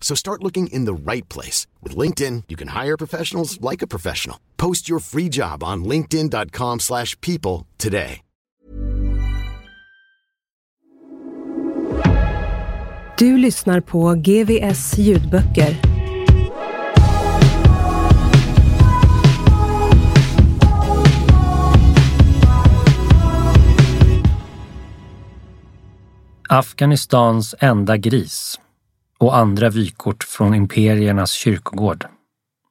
So 0.00 0.16
start 0.16 0.42
looking 0.42 0.66
in 0.72 0.86
the 0.86 1.12
right 1.12 1.28
place. 1.28 1.68
With 1.82 1.94
LinkedIn, 1.96 2.44
you 2.48 2.56
can 2.56 2.68
hire 2.68 2.96
professionals 2.96 3.60
like 3.60 3.82
a 3.82 3.86
professional. 3.86 4.40
Post 4.56 4.88
your 4.88 4.98
free 4.98 5.28
job 5.28 5.62
on 5.62 5.84
linkedin.com 5.84 6.80
slash 6.80 7.16
people 7.20 7.66
today. 7.78 8.22
Du 13.18 13.36
lyssnar 13.36 13.80
på 13.80 14.14
GVS 14.14 14.98
ljudböcker. 14.98 15.76
Afghanistans 26.48 27.54
enda 27.60 27.96
gris 27.96 28.58
och 29.20 29.36
andra 29.36 29.70
vykort 29.70 30.24
från 30.24 30.54
imperiernas 30.54 31.32
kyrkogård 31.32 32.06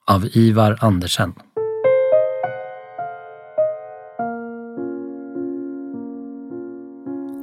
av 0.08 0.26
Ivar 0.34 0.78
Andersen. 0.82 1.34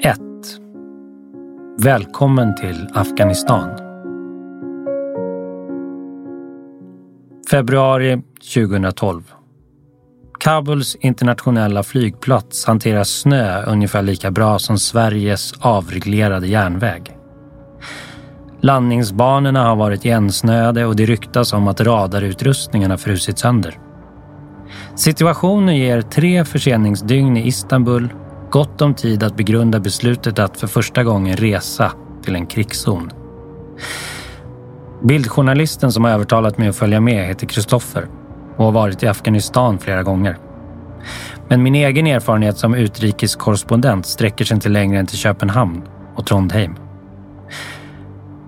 Ett. 0.03 0.21
Välkommen 1.79 2.55
till 2.55 2.89
Afghanistan. 2.95 3.71
Februari 7.51 8.23
2012. 8.55 9.33
Kabuls 10.41 10.97
internationella 11.01 11.83
flygplats 11.83 12.65
hanterar 12.67 13.05
snö 13.05 13.63
ungefär 13.63 14.03
lika 14.03 14.31
bra 14.31 14.59
som 14.59 14.79
Sveriges 14.79 15.53
avreglerade 15.53 16.47
järnväg. 16.47 17.17
Landningsbanorna 18.67 19.65
har 19.65 19.77
varit 19.77 20.05
igensnöade 20.05 20.87
och 20.87 20.97
det 20.97 21.07
ryktas 21.07 21.53
om 21.53 21.69
att 21.69 21.81
radarutrustningen 21.81 22.91
har 22.91 22.99
frusit 22.99 23.39
sönder. 23.39 23.79
Situationen 24.95 25.77
ger 25.77 26.03
tre 26.03 26.45
förseningsdygn 26.45 27.37
i 27.37 27.47
Istanbul 27.47 28.09
gott 28.51 28.83
om 28.83 28.95
tid 28.95 29.23
att 29.23 29.37
begrunda 29.37 29.81
beslutet 29.81 30.39
att 30.39 30.61
för 30.61 30.67
första 30.67 31.05
gången 31.05 31.37
resa 31.37 31.93
till 32.25 32.35
en 32.35 32.47
krigszon. 32.47 33.11
Bildjournalisten 35.03 35.93
som 35.93 36.05
har 36.05 36.11
övertalat 36.11 36.59
mig 36.59 36.69
att 36.69 36.77
följa 36.77 37.01
med 37.01 37.27
heter 37.27 37.47
Kristoffer 37.47 38.09
och 38.57 38.65
har 38.65 38.73
varit 38.73 39.03
i 39.03 39.07
Afghanistan 39.07 39.79
flera 39.79 40.03
gånger. 40.03 40.39
Men 41.49 41.63
min 41.63 41.75
egen 41.75 42.07
erfarenhet 42.07 42.57
som 42.57 42.75
utrikeskorrespondent 42.75 44.07
sträcker 44.07 44.45
sig 44.45 44.55
inte 44.55 44.69
längre 44.69 44.99
än 44.99 45.07
till 45.07 45.19
Köpenhamn 45.19 45.83
och 46.17 46.27
Trondheim. 46.27 46.86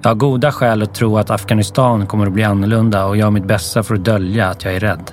Jag 0.08 0.14
har 0.14 0.18
goda 0.18 0.52
skäl 0.52 0.82
att 0.82 0.94
tro 0.94 1.18
att 1.18 1.30
Afghanistan 1.30 2.06
kommer 2.06 2.26
att 2.26 2.32
bli 2.32 2.44
annorlunda 2.44 3.06
och 3.06 3.16
gör 3.16 3.30
mitt 3.30 3.44
bästa 3.44 3.82
för 3.82 3.94
att 3.94 4.04
dölja 4.04 4.48
att 4.48 4.64
jag 4.64 4.74
är 4.74 4.80
rädd. 4.80 5.12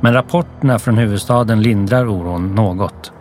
Men 0.00 0.14
rapporterna 0.14 0.78
från 0.78 0.98
huvudstaden 0.98 1.62
lindrar 1.62 2.08
oron 2.10 2.54
något. 2.54 3.12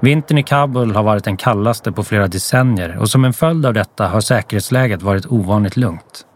Vintern 0.00 0.38
i 0.38 0.42
Kabul 0.42 0.94
har 0.94 1.02
varit 1.02 1.24
den 1.24 1.36
kallaste 1.36 1.92
på 1.92 2.04
flera 2.04 2.28
decennier 2.28 2.98
och 2.98 3.08
som 3.08 3.24
en 3.24 3.32
följd 3.32 3.66
av 3.66 3.74
detta 3.74 4.06
har 4.08 4.20
säkerhetsläget 4.20 5.02
varit 5.02 5.26
ovanligt 5.26 5.76
lugnt. 5.76 6.26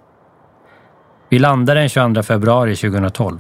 Vi 1.29 1.39
landade 1.39 1.81
den 1.81 1.89
22 1.89 2.23
februari 2.23 2.77
2012. 2.77 3.39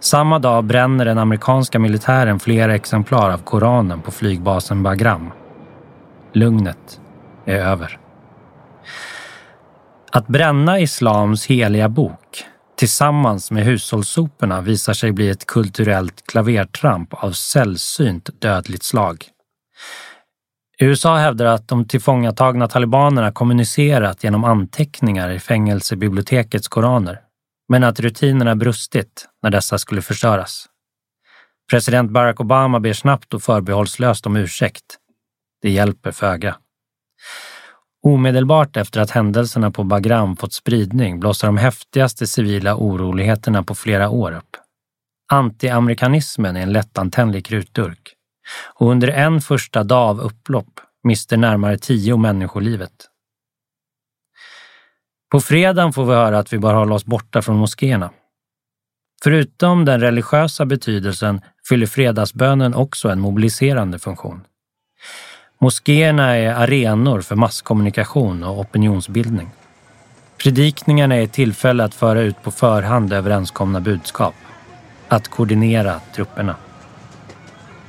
Samma 0.00 0.38
dag 0.38 0.64
bränner 0.64 1.04
den 1.04 1.18
amerikanska 1.18 1.78
militären 1.78 2.40
flera 2.40 2.74
exemplar 2.74 3.30
av 3.30 3.38
Koranen 3.38 4.00
på 4.00 4.10
flygbasen 4.10 4.82
Bagram. 4.82 5.30
Lugnet 6.32 7.00
är 7.44 7.56
över. 7.56 8.03
Att 10.12 10.26
bränna 10.26 10.80
islams 10.80 11.46
heliga 11.46 11.88
bok 11.88 12.44
tillsammans 12.76 13.50
med 13.50 13.64
hushållssoporna 13.64 14.60
visar 14.60 14.92
sig 14.92 15.12
bli 15.12 15.28
ett 15.28 15.46
kulturellt 15.46 16.26
klavertramp 16.26 17.14
av 17.14 17.32
sällsynt 17.32 18.40
dödligt 18.40 18.82
slag. 18.82 19.24
USA 20.78 21.16
hävdar 21.16 21.46
att 21.46 21.68
de 21.68 21.88
tillfångatagna 21.88 22.68
talibanerna 22.68 23.32
kommunicerat 23.32 24.24
genom 24.24 24.44
anteckningar 24.44 25.30
i 25.30 25.38
fängelsebibliotekets 25.38 26.68
koraner, 26.68 27.20
men 27.68 27.84
att 27.84 28.00
rutinerna 28.00 28.56
brustit 28.56 29.28
när 29.42 29.50
dessa 29.50 29.78
skulle 29.78 30.02
förstöras. 30.02 30.66
President 31.70 32.10
Barack 32.10 32.40
Obama 32.40 32.80
ber 32.80 32.92
snabbt 32.92 33.34
och 33.34 33.42
förbehållslöst 33.42 34.26
om 34.26 34.36
ursäkt. 34.36 34.84
Det 35.62 35.70
hjälper 35.70 36.12
föga. 36.12 36.56
Omedelbart 38.06 38.76
efter 38.76 39.00
att 39.00 39.10
händelserna 39.10 39.70
på 39.70 39.84
Bagram 39.84 40.36
fått 40.36 40.52
spridning 40.52 41.20
blossar 41.20 41.48
de 41.48 41.56
häftigaste 41.56 42.26
civila 42.26 42.76
oroligheterna 42.76 43.62
på 43.62 43.74
flera 43.74 44.08
år 44.08 44.32
upp. 44.32 44.56
Antiamerikanismen 45.32 46.56
är 46.56 46.62
en 46.62 46.72
lättantändlig 46.72 47.46
krutdurk 47.46 48.14
och 48.74 48.90
under 48.90 49.08
en 49.08 49.40
första 49.40 49.84
dag 49.84 50.08
av 50.08 50.20
upplopp 50.20 50.80
mister 51.04 51.36
närmare 51.36 51.78
tio 51.78 52.16
människor 52.16 52.60
livet. 52.60 53.10
På 55.30 55.40
fredagen 55.40 55.92
får 55.92 56.04
vi 56.04 56.12
höra 56.12 56.38
att 56.38 56.52
vi 56.52 56.58
bör 56.58 56.74
hålla 56.74 56.94
oss 56.94 57.04
borta 57.04 57.42
från 57.42 57.56
moskéerna. 57.56 58.10
Förutom 59.22 59.84
den 59.84 60.00
religiösa 60.00 60.66
betydelsen 60.66 61.40
fyller 61.68 61.86
fredagsbönen 61.86 62.74
också 62.74 63.08
en 63.08 63.20
mobiliserande 63.20 63.98
funktion. 63.98 64.44
Moskéerna 65.58 66.36
är 66.36 66.54
arenor 66.54 67.20
för 67.20 67.36
masskommunikation 67.36 68.44
och 68.44 68.58
opinionsbildning. 68.58 69.50
Predikningarna 70.38 71.14
är 71.16 71.22
ett 71.22 71.32
tillfälle 71.32 71.84
att 71.84 71.94
föra 71.94 72.20
ut 72.20 72.42
på 72.42 72.50
förhand 72.50 73.12
överenskomna 73.12 73.80
budskap. 73.80 74.34
Att 75.08 75.28
koordinera 75.28 76.00
trupperna. 76.14 76.56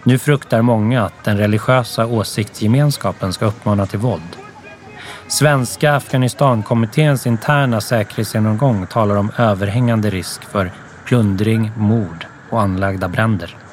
Nu 0.04 0.18
fruktar 0.18 0.62
många 0.62 1.06
att 1.06 1.24
den 1.24 1.38
religiösa 1.38 2.06
åsiktsgemenskapen 2.06 3.34
ska 3.34 3.46
uppmana 3.46 3.86
till 3.86 4.00
våld. 4.00 4.38
Svenska 5.28 5.94
Afghanistankommitténs 5.94 7.28
interna 7.28 7.82
säkerhetsgenomgång 7.82 8.88
talar 8.88 9.16
om 9.16 9.32
överhängande 9.38 10.10
risk 10.10 10.44
för 10.44 10.72
plundring, 11.06 11.72
mord 11.78 12.26
och 12.50 12.62
anlagda 12.62 13.08
bränder. 13.08 13.65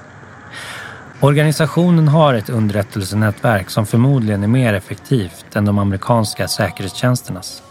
Organisationen 1.22 2.08
har 2.08 2.34
ett 2.34 2.50
underrättelsenätverk 2.50 3.70
som 3.70 3.86
förmodligen 3.86 4.42
är 4.42 4.48
mer 4.48 4.74
effektivt 4.74 5.56
än 5.56 5.64
de 5.64 5.78
amerikanska 5.78 6.48
säkerhetstjänsternas. 6.48 7.62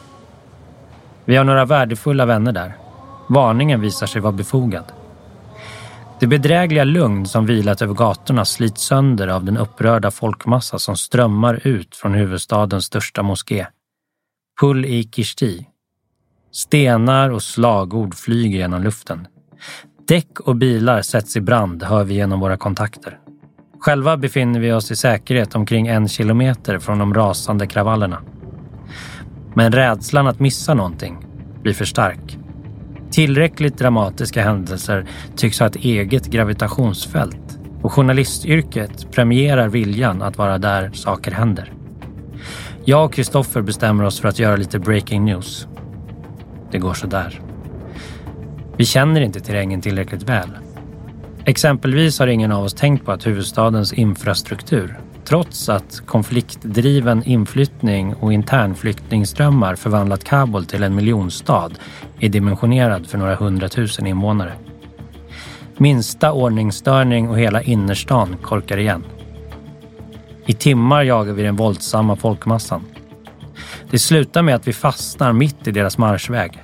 Vi 1.26 1.36
har 1.36 1.44
några 1.44 1.66
värdefulla 1.66 2.26
vänner 2.26 2.52
där. 2.52 2.78
Varningen 3.30 3.82
visar 3.82 4.08
sig 4.08 4.22
vara 4.22 4.32
befogad. 4.34 4.86
Det 6.20 6.28
bedrägliga 6.28 6.84
lugn 6.84 7.26
som 7.26 7.46
vilat 7.46 7.82
över 7.82 7.94
gatorna 7.94 8.46
slits 8.46 8.84
sönder 8.84 9.28
av 9.28 9.46
den 9.46 9.58
upprörda 9.58 10.12
folkmassa 10.12 10.80
som 10.80 10.98
strömmar 10.98 11.68
ut 11.68 11.96
från 11.96 12.14
huvudstadens 12.14 12.86
största 12.86 13.24
moské. 13.24 13.68
Pull 14.62 14.86
i 14.86 15.04
Kishti. 15.04 15.68
Stenar 16.52 17.30
och 17.30 17.44
slagord 17.44 18.16
flyger 18.16 18.58
genom 18.58 18.84
luften. 18.84 19.28
Däck 20.08 20.40
och 20.40 20.56
bilar 20.56 21.02
sätts 21.02 21.38
i 21.38 21.42
brand, 21.42 21.84
hör 21.84 22.04
vi 22.04 22.14
genom 22.14 22.40
våra 22.40 22.58
kontakter. 22.58 23.18
Själva 23.82 24.18
befinner 24.18 24.60
vi 24.60 24.72
oss 24.72 24.92
i 24.92 24.96
säkerhet 24.96 25.56
omkring 25.56 25.88
en 25.88 26.08
kilometer 26.08 26.80
från 26.80 27.00
de 27.00 27.14
rasande 27.14 27.68
kravallerna. 27.68 28.22
Men 29.56 29.72
rädslan 29.72 30.28
att 30.28 30.40
missa 30.40 30.74
någonting 30.74 31.26
blir 31.62 31.74
för 31.74 31.86
stark. 31.86 32.38
Tillräckligt 33.12 33.78
dramatiska 33.78 34.44
händelser 34.44 35.06
tycks 35.36 35.60
ha 35.60 35.68
ett 35.68 35.76
eget 35.76 36.26
gravitationsfält 36.26 37.60
Och 37.82 37.94
journalistyrket 37.94 39.12
premierar 39.12 39.68
viljan 39.68 40.22
att 40.22 40.38
vara 40.38 40.58
där 40.58 40.92
saker 40.92 41.32
händer. 41.32 41.74
Jag 42.86 43.06
och 43.06 43.14
Kristoffer 43.14 43.62
bestämmer 43.62 44.04
oss 44.04 44.20
för 44.20 44.28
att 44.28 44.40
göra 44.40 44.56
lite 44.56 44.80
breaking 44.80 45.26
news. 45.26 45.68
Det 46.72 46.78
går 46.78 46.94
så 46.94 47.08
där. 47.08 47.42
Vi 48.78 48.86
känner 48.86 49.22
inte 49.22 49.40
terrängen 49.40 49.82
tillräckligt 49.82 50.24
väl. 50.24 50.50
Exempelvis 51.46 52.20
har 52.20 52.28
ingen 52.28 52.52
av 52.52 52.64
oss 52.64 52.74
tänkt 52.74 53.06
på 53.06 53.12
att 53.12 53.28
huvudstadens 53.28 53.94
infrastruktur, 53.94 55.00
trots 55.26 55.70
att 55.70 56.02
konfliktdriven 56.06 57.24
inflyttning 57.24 58.14
och 58.14 58.34
internflyktingströmmar 58.34 59.76
förvandlat 59.76 60.24
Kabul 60.24 60.66
till 60.66 60.84
en 60.84 60.96
miljonstad, 60.96 61.72
är 62.20 62.30
dimensionerad 62.30 63.08
för 63.08 63.18
några 63.18 63.36
hundratusen 63.36 64.08
invånare. 64.08 64.54
Minsta 65.78 66.32
ordningsstörning 66.32 67.30
och 67.30 67.40
hela 67.40 67.62
innerstan 67.62 68.38
korkar 68.42 68.78
igen. 68.78 69.04
I 70.46 70.54
timmar 70.54 71.04
jagar 71.04 71.34
vi 71.34 71.44
den 71.44 71.56
våldsamma 71.56 72.16
folkmassan. 72.16 72.82
Det 73.92 74.00
slutar 74.00 74.42
med 74.42 74.56
att 74.56 74.68
vi 74.68 74.74
fastnar 74.74 75.34
mitt 75.34 75.68
i 75.68 75.72
deras 75.72 75.98
marschväg. 75.98 76.64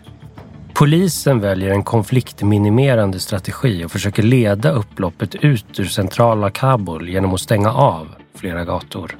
Polisen 0.77 1.39
väljer 1.39 1.71
en 1.71 1.83
konfliktminimerande 1.83 3.19
strategi 3.19 3.85
och 3.85 3.91
försöker 3.91 4.23
leda 4.23 4.71
upploppet 4.71 5.35
ut 5.35 5.79
ur 5.79 5.85
centrala 5.85 6.49
Kabul 6.49 7.09
genom 7.09 7.33
att 7.33 7.41
stänga 7.41 7.73
av 7.73 8.07
flera 8.35 8.65
gator. 8.65 9.17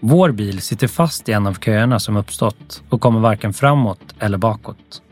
Vår 0.00 0.30
bil 0.30 0.60
sitter 0.60 0.88
fast 0.88 1.28
i 1.28 1.32
en 1.32 1.46
av 1.46 1.54
köerna 1.54 1.98
som 1.98 2.16
uppstått 2.16 2.82
och 2.88 3.00
kommer 3.00 3.20
varken 3.20 3.52
framåt 3.52 4.14
eller 4.18 4.38
bakåt. 4.38 5.02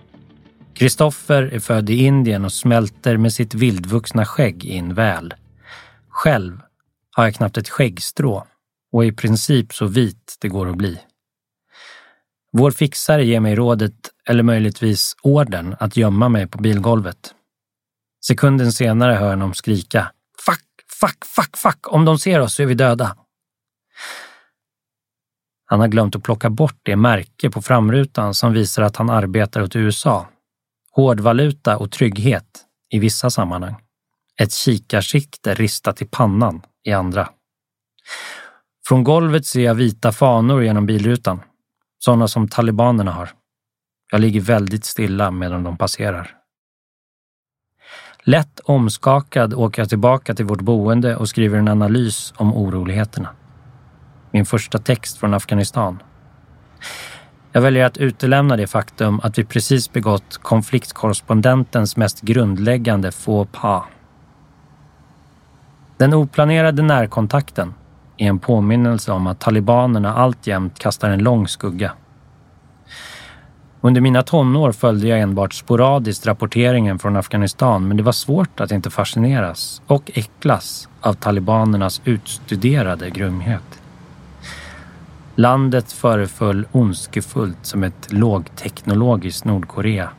Kristoffer 0.74 1.42
är 1.42 1.60
född 1.60 1.90
i 1.90 2.04
Indien 2.04 2.44
och 2.44 2.52
smälter 2.52 3.16
med 3.16 3.32
sitt 3.32 3.54
vildvuxna 3.54 4.24
skägg 4.24 4.64
in 4.64 4.94
väl. 4.94 5.34
Själv 6.08 6.60
har 7.16 7.24
jag 7.24 7.34
knappt 7.34 7.58
ett 7.58 7.68
skäggstrå 7.68 8.44
och 8.92 9.04
är 9.04 9.08
i 9.08 9.12
princip 9.12 9.74
så 9.74 9.86
vit 9.86 10.36
det 10.40 10.48
går 10.48 10.70
att 10.70 10.76
bli. 10.76 10.98
Vår 12.52 12.70
fixare 12.70 13.24
ger 13.24 13.40
mig 13.40 13.54
rådet, 13.54 13.94
eller 14.28 14.42
möjligtvis 14.42 15.16
orden, 15.22 15.76
att 15.80 15.96
gömma 15.96 16.28
mig 16.28 16.46
på 16.46 16.58
bilgolvet. 16.58 17.34
Sekunden 18.26 18.72
senare 18.72 19.12
hör 19.12 19.24
jag 19.24 19.30
honom 19.30 19.54
skrika 19.54 20.12
Fuck, 20.46 20.64
fuck, 21.00 21.24
fuck, 21.24 21.56
fuck! 21.56 21.92
Om 21.92 22.04
de 22.04 22.18
ser 22.18 22.40
oss 22.40 22.54
så 22.54 22.62
är 22.62 22.66
vi 22.66 22.74
döda. 22.74 23.16
Han 25.64 25.80
har 25.80 25.88
glömt 25.88 26.16
att 26.16 26.22
plocka 26.22 26.50
bort 26.50 26.80
det 26.82 26.96
märke 26.96 27.50
på 27.50 27.62
framrutan 27.62 28.34
som 28.34 28.52
visar 28.52 28.82
att 28.82 28.96
han 28.96 29.10
arbetar 29.10 29.62
åt 29.62 29.76
USA. 29.76 30.28
Hårdvaluta 30.90 31.76
och 31.76 31.90
trygghet 31.90 32.64
i 32.90 32.98
vissa 32.98 33.30
sammanhang. 33.30 33.74
Ett 34.40 34.52
kikarsikte 34.52 35.54
ristat 35.54 36.02
i 36.02 36.04
pannan 36.04 36.62
i 36.84 36.92
andra. 36.92 37.28
Från 38.88 39.04
golvet 39.04 39.46
ser 39.46 39.60
jag 39.60 39.74
vita 39.74 40.12
fanor 40.12 40.62
genom 40.62 40.86
bilrutan. 40.86 41.40
Sådana 41.98 42.28
som 42.28 42.48
talibanerna 42.48 43.12
har. 43.12 43.30
Jag 44.12 44.20
ligger 44.20 44.40
väldigt 44.40 44.84
stilla 44.84 45.30
medan 45.30 45.62
de 45.62 45.76
passerar. 45.76 46.34
Lätt 48.22 48.60
omskakad 48.60 49.54
åker 49.54 49.82
jag 49.82 49.88
tillbaka 49.88 50.34
till 50.34 50.44
vårt 50.44 50.60
boende 50.60 51.16
och 51.16 51.28
skriver 51.28 51.58
en 51.58 51.68
analys 51.68 52.34
om 52.36 52.54
oroligheterna. 52.54 53.28
Min 54.30 54.46
första 54.46 54.78
text 54.78 55.18
från 55.18 55.34
Afghanistan. 55.34 56.02
Jag 57.52 57.60
väljer 57.60 57.84
att 57.84 57.96
utelämna 57.96 58.56
det 58.56 58.66
faktum 58.66 59.20
att 59.22 59.38
vi 59.38 59.44
precis 59.44 59.92
begått 59.92 60.38
konfliktkorrespondentens 60.38 61.96
mest 61.96 62.20
grundläggande 62.20 63.12
faux 63.12 63.52
pas. 63.52 63.84
Den 65.96 66.14
oplanerade 66.14 66.82
närkontakten 66.82 67.74
är 68.18 68.28
en 68.28 68.38
påminnelse 68.38 69.12
om 69.12 69.26
att 69.26 69.40
talibanerna 69.40 70.14
alltjämt 70.14 70.78
kastar 70.78 71.10
en 71.10 71.22
lång 71.22 71.48
skugga. 71.48 71.92
Under 73.80 74.00
mina 74.00 74.22
tonår 74.22 74.72
följde 74.72 75.08
jag 75.08 75.20
enbart 75.20 75.54
sporadiskt 75.54 76.26
rapporteringen 76.26 76.98
från 76.98 77.16
Afghanistan 77.16 77.88
men 77.88 77.96
det 77.96 78.02
var 78.02 78.12
svårt 78.12 78.60
att 78.60 78.70
inte 78.70 78.90
fascineras 78.90 79.82
och 79.86 80.10
äcklas 80.14 80.88
av 81.00 81.14
talibanernas 81.14 82.00
utstuderade 82.04 83.10
grymhet. 83.10 83.80
Landet 85.34 85.92
föreföll 85.92 86.66
ondskefullt 86.72 87.58
som 87.62 87.84
ett 87.84 88.12
lågteknologiskt 88.12 89.44
Nordkorea. 89.44 90.10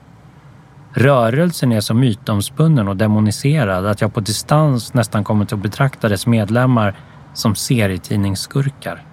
Rörelsen 0.93 1.71
är 1.71 1.81
så 1.81 1.93
mytomspunnen 1.93 2.87
och 2.87 2.97
demoniserad 2.97 3.85
att 3.85 4.01
jag 4.01 4.13
på 4.13 4.19
distans 4.19 4.93
nästan 4.93 5.23
kommit 5.23 5.53
att 5.53 5.59
betrakta 5.59 6.09
dess 6.09 6.27
medlemmar 6.27 6.95
som 7.39 7.55
serietidningsskurkar. 7.55 9.03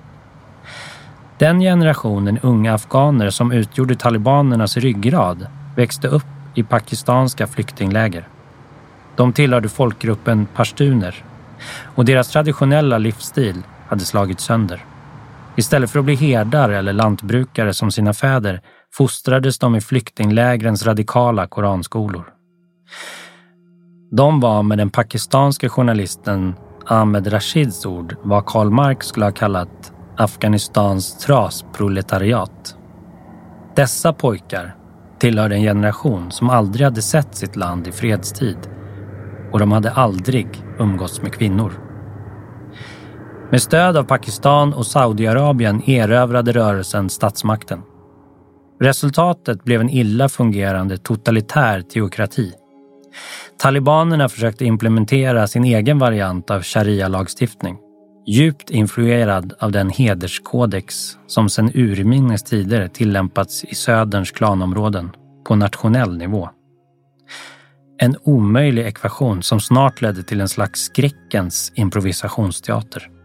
Den 1.38 1.61
generationen 1.61 2.38
unga 2.43 2.75
afghaner 2.75 3.31
som 3.31 3.52
utgjorde 3.52 3.96
talibanernas 3.96 4.76
ryggrad 4.76 5.46
växte 5.76 6.08
upp 6.08 6.26
i 6.55 6.62
pakistanska 6.62 7.46
flyktingläger. 7.46 8.28
De 9.17 9.32
tillhörde 9.32 9.69
folkgruppen 9.69 10.46
pashtuner 10.46 11.25
och 11.94 12.05
deras 12.05 12.28
traditionella 12.28 12.99
livsstil 12.99 13.62
hade 13.88 14.05
slagits 14.05 14.44
sönder. 14.44 14.84
Istället 15.56 15.90
för 15.90 15.99
att 15.99 16.05
bli 16.05 16.14
herdar 16.14 16.69
eller 16.69 16.93
lantbrukare 16.93 17.75
som 17.75 17.90
sina 17.90 18.12
fäder 18.12 18.61
fostrades 18.93 19.58
de 19.58 19.76
i 19.76 19.81
flyktinglägrens 19.81 20.87
radikala 20.87 21.46
koranskolor. 21.46 22.25
De 24.11 24.40
var 24.40 24.62
med 24.62 24.78
den 24.78 24.90
pakistanske 24.90 25.69
journalisten 25.69 26.55
Ahmed 26.88 27.33
Rashids 27.33 27.87
ord 27.87 28.17
vad 28.23 28.47
Karl 28.47 28.71
Marx 28.71 29.06
skulle 29.06 29.27
ha 29.27 29.33
kallat 29.33 29.93
Afghanistans 30.17 31.19
trasproletariat. 31.19 32.77
Dessa 33.77 34.12
pojkar 34.12 34.77
tillhörde 35.19 35.55
en 35.55 35.62
generation 35.62 36.31
som 36.31 36.50
aldrig 36.50 36.85
hade 36.85 37.03
sett 37.03 37.35
sitt 37.35 37.56
land 37.56 37.87
i 37.87 37.93
fredstid 37.93 38.59
och 39.53 39.59
de 39.59 39.73
hade 39.73 39.93
aldrig 39.93 40.65
umgåtts 40.79 41.23
med 41.23 41.33
kvinnor. 41.33 41.73
Med 43.50 43.62
stöd 43.62 43.97
av 43.97 44.05
Pakistan 44.05 44.75
och 44.75 44.87
Saudiarabien 44.87 45.91
erövrade 45.91 46.53
rörelsen 46.53 47.11
statsmakten. 47.11 47.83
Resultatet 48.81 49.65
blev 49.65 49.81
en 49.81 49.91
illa 49.91 50.29
fungerande 50.29 50.99
totalitär 50.99 51.81
teokrati 51.81 52.53
Talibanerna 53.58 54.29
försökte 54.29 54.64
implementera 54.64 55.47
sin 55.47 55.64
egen 55.64 55.99
variant 55.99 56.50
av 56.50 56.62
sharia-lagstiftning. 56.62 57.76
Djupt 58.26 58.70
influerad 58.70 59.54
av 59.61 59.73
den 59.73 59.90
hederskodex 59.90 61.19
som 61.26 61.49
sedan 61.49 61.71
urminnes 61.75 62.42
tider 62.42 62.88
tillämpats 62.88 63.64
i 63.64 63.75
Söderns 63.75 64.30
klanområden 64.30 65.11
på 65.45 65.57
nationell 65.57 66.16
nivå. 66.16 66.50
En 67.99 68.16
omöjlig 68.25 68.87
ekvation 68.87 69.42
som 69.42 69.61
snart 69.61 70.00
ledde 70.02 70.23
till 70.23 70.40
en 70.40 70.49
slags 70.49 70.80
skräckens 70.80 71.73
improvisationsteater. 71.75 73.15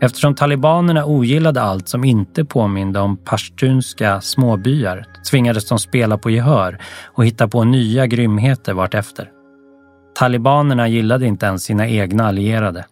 Eftersom 0.00 0.34
talibanerna 0.34 1.04
ogillade 1.04 1.62
allt 1.62 1.88
som 1.88 2.04
inte 2.04 2.44
påminde 2.44 3.00
om 3.00 3.16
pashtunska 3.16 4.20
småbyar 4.20 5.06
tvingades 5.30 5.68
de 5.68 5.78
spela 5.78 6.18
på 6.18 6.30
gehör 6.30 6.78
och 7.04 7.26
hitta 7.26 7.48
på 7.48 7.64
nya 7.64 8.06
grymheter 8.06 8.72
vartefter. 8.72 9.30
Talibanerna 10.14 10.88
gillade 10.88 11.26
inte 11.26 11.46
ens 11.46 11.62
sina 11.62 11.88
egna 11.88 12.26
allierade 12.26 12.86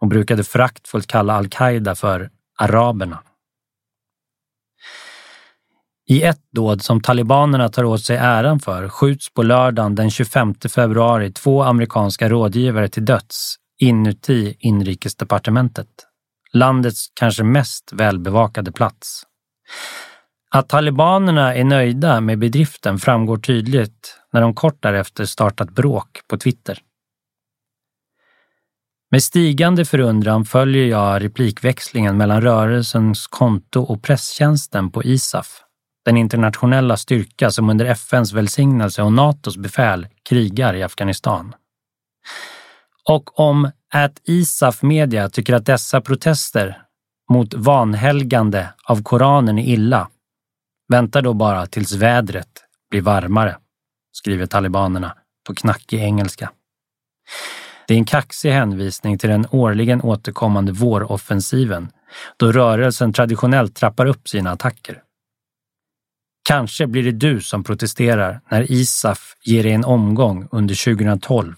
och 0.00 0.08
brukade 0.08 0.44
föraktfullt 0.44 1.06
kalla 1.06 1.34
al-Qaida 1.34 1.94
för 1.94 2.30
araberna. 2.58 3.18
I 6.08 6.22
ett 6.22 6.42
dåd 6.52 6.82
som 6.82 7.00
talibanerna 7.00 7.68
tar 7.68 7.84
åt 7.84 8.02
sig 8.02 8.16
äran 8.16 8.60
för 8.60 8.88
skjuts 8.88 9.34
på 9.34 9.42
lördagen 9.42 9.94
den 9.94 10.10
25 10.10 10.54
februari 10.74 11.32
två 11.32 11.62
amerikanska 11.62 12.28
rådgivare 12.28 12.88
till 12.88 13.04
döds 13.04 13.56
inuti 13.78 14.56
inrikesdepartementet 14.58 16.07
landets 16.52 17.12
kanske 17.14 17.44
mest 17.44 17.92
välbevakade 17.92 18.72
plats. 18.72 19.22
Att 20.50 20.68
talibanerna 20.68 21.54
är 21.54 21.64
nöjda 21.64 22.20
med 22.20 22.38
bedriften 22.38 22.98
framgår 22.98 23.36
tydligt 23.36 24.18
när 24.32 24.40
de 24.40 24.54
kort 24.54 24.82
därefter 24.82 25.24
startat 25.24 25.70
bråk 25.70 26.20
på 26.28 26.38
Twitter. 26.38 26.78
Med 29.10 29.22
stigande 29.22 29.84
förundran 29.84 30.44
följer 30.44 30.86
jag 30.86 31.24
replikväxlingen 31.24 32.16
mellan 32.16 32.40
rörelsens 32.42 33.26
konto 33.26 33.82
och 33.82 34.02
presstjänsten 34.02 34.90
på 34.90 35.04
ISAF, 35.04 35.62
den 36.04 36.16
internationella 36.16 36.96
styrka 36.96 37.50
som 37.50 37.70
under 37.70 37.86
FNs 37.86 38.32
välsignelse 38.32 39.02
och 39.02 39.12
Natos 39.12 39.56
befäl 39.56 40.06
krigar 40.28 40.74
i 40.74 40.82
Afghanistan. 40.82 41.54
Och 43.08 43.40
om 43.40 43.70
att 43.94 44.20
ISAF 44.24 44.82
Media 44.82 45.28
tycker 45.28 45.54
att 45.54 45.66
dessa 45.66 46.00
protester 46.00 46.82
mot 47.30 47.54
vanhelgande 47.54 48.68
av 48.84 49.02
Koranen 49.02 49.58
är 49.58 49.64
illa, 49.64 50.08
vänta 50.88 51.20
då 51.20 51.34
bara 51.34 51.66
tills 51.66 51.92
vädret 51.92 52.64
blir 52.90 53.02
varmare, 53.02 53.56
skriver 54.12 54.46
talibanerna 54.46 55.16
på 55.46 55.54
knackig 55.54 56.00
engelska. 56.00 56.50
Det 57.86 57.94
är 57.94 57.98
en 57.98 58.04
kaxig 58.04 58.50
hänvisning 58.50 59.18
till 59.18 59.30
den 59.30 59.46
årligen 59.50 60.02
återkommande 60.02 60.72
våroffensiven, 60.72 61.92
då 62.36 62.52
rörelsen 62.52 63.12
traditionellt 63.12 63.76
trappar 63.76 64.06
upp 64.06 64.28
sina 64.28 64.50
attacker. 64.50 65.02
Kanske 66.48 66.86
blir 66.86 67.02
det 67.02 67.12
du 67.12 67.40
som 67.40 67.64
protesterar 67.64 68.40
när 68.50 68.72
ISAF 68.72 69.36
ger 69.44 69.62
dig 69.62 69.72
en 69.72 69.84
omgång 69.84 70.48
under 70.50 70.84
2012. 70.84 71.54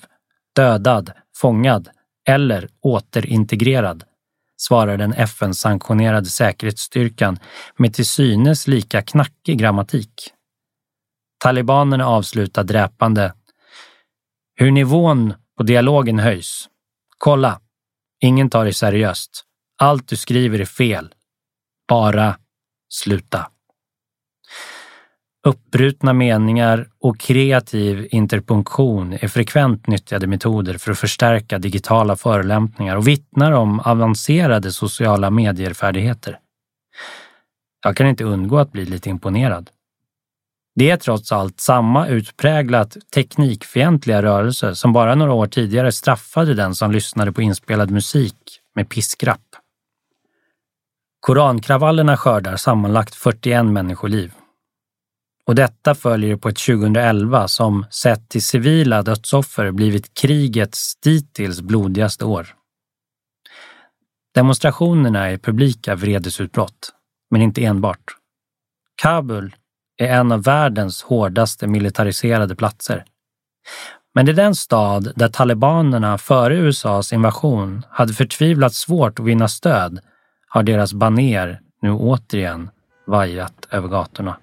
Dödad, 0.56 1.12
fångad 1.36 1.88
eller 2.28 2.68
återintegrerad, 2.82 4.04
svarar 4.56 4.96
den 4.96 5.12
FN-sanktionerade 5.12 6.26
säkerhetsstyrkan 6.26 7.38
med 7.76 7.94
till 7.94 8.06
synes 8.06 8.66
lika 8.66 9.02
knackig 9.02 9.58
grammatik. 9.58 10.12
Talibanerna 11.38 12.06
avslutar 12.06 12.64
dräpande. 12.64 13.34
Hur 14.54 14.70
nivån 14.70 15.34
på 15.56 15.62
dialogen 15.62 16.18
höjs. 16.18 16.68
Kolla, 17.18 17.60
ingen 18.20 18.50
tar 18.50 18.64
dig 18.64 18.74
seriöst. 18.74 19.44
Allt 19.78 20.08
du 20.08 20.16
skriver 20.16 20.58
är 20.58 20.64
fel. 20.64 21.14
Bara 21.88 22.36
sluta. 22.88 23.50
Uppbrutna 25.46 26.12
meningar 26.12 26.88
och 27.00 27.20
kreativ 27.20 28.08
interpunktion 28.10 29.12
är 29.12 29.28
frekvent 29.28 29.86
nyttjade 29.86 30.26
metoder 30.26 30.78
för 30.78 30.92
att 30.92 30.98
förstärka 30.98 31.58
digitala 31.58 32.16
förolämpningar 32.16 32.96
och 32.96 33.08
vittnar 33.08 33.52
om 33.52 33.80
avancerade 33.80 34.72
sociala 34.72 35.30
medier-färdigheter. 35.30 36.38
Jag 37.84 37.96
kan 37.96 38.06
inte 38.06 38.24
undgå 38.24 38.58
att 38.58 38.72
bli 38.72 38.84
lite 38.84 39.10
imponerad. 39.10 39.70
Det 40.74 40.90
är 40.90 40.96
trots 40.96 41.32
allt 41.32 41.60
samma 41.60 42.06
utpräglat 42.06 42.96
teknikfientliga 43.14 44.22
rörelse 44.22 44.74
som 44.74 44.92
bara 44.92 45.14
några 45.14 45.32
år 45.32 45.46
tidigare 45.46 45.92
straffade 45.92 46.54
den 46.54 46.74
som 46.74 46.92
lyssnade 46.92 47.32
på 47.32 47.42
inspelad 47.42 47.90
musik 47.90 48.60
med 48.74 48.88
piskrapp. 48.88 49.40
Korankravallerna 51.20 52.16
skördar 52.16 52.56
sammanlagt 52.56 53.14
41 53.14 53.66
människoliv 53.66 54.32
och 55.50 55.56
detta 55.56 55.94
följer 55.94 56.36
på 56.36 56.48
ett 56.48 56.58
2011 56.58 57.48
som 57.48 57.86
sett 57.90 58.28
till 58.28 58.44
civila 58.44 59.02
dödsoffer 59.02 59.70
blivit 59.70 60.14
krigets 60.14 60.96
dittills 60.96 61.60
blodigaste 61.60 62.24
år. 62.24 62.46
Demonstrationerna 64.34 65.30
är 65.30 65.38
publika 65.38 65.94
vredesutbrott, 65.94 66.92
men 67.30 67.42
inte 67.42 67.64
enbart. 67.64 68.04
Kabul 69.02 69.56
är 69.96 70.06
en 70.06 70.32
av 70.32 70.42
världens 70.42 71.02
hårdaste 71.02 71.66
militariserade 71.66 72.56
platser. 72.56 73.04
Men 74.14 74.26
det 74.26 74.32
är 74.32 74.36
den 74.36 74.54
stad 74.54 75.12
där 75.16 75.28
talibanerna 75.28 76.18
före 76.18 76.56
USAs 76.56 77.12
invasion 77.12 77.82
hade 77.90 78.12
förtvivlat 78.12 78.74
svårt 78.74 79.18
att 79.18 79.26
vinna 79.26 79.48
stöd 79.48 80.00
har 80.48 80.62
deras 80.62 80.92
baner 80.92 81.60
nu 81.82 81.92
återigen 81.92 82.70
vajat 83.06 83.68
över 83.70 83.88
gatorna. 83.88 84.36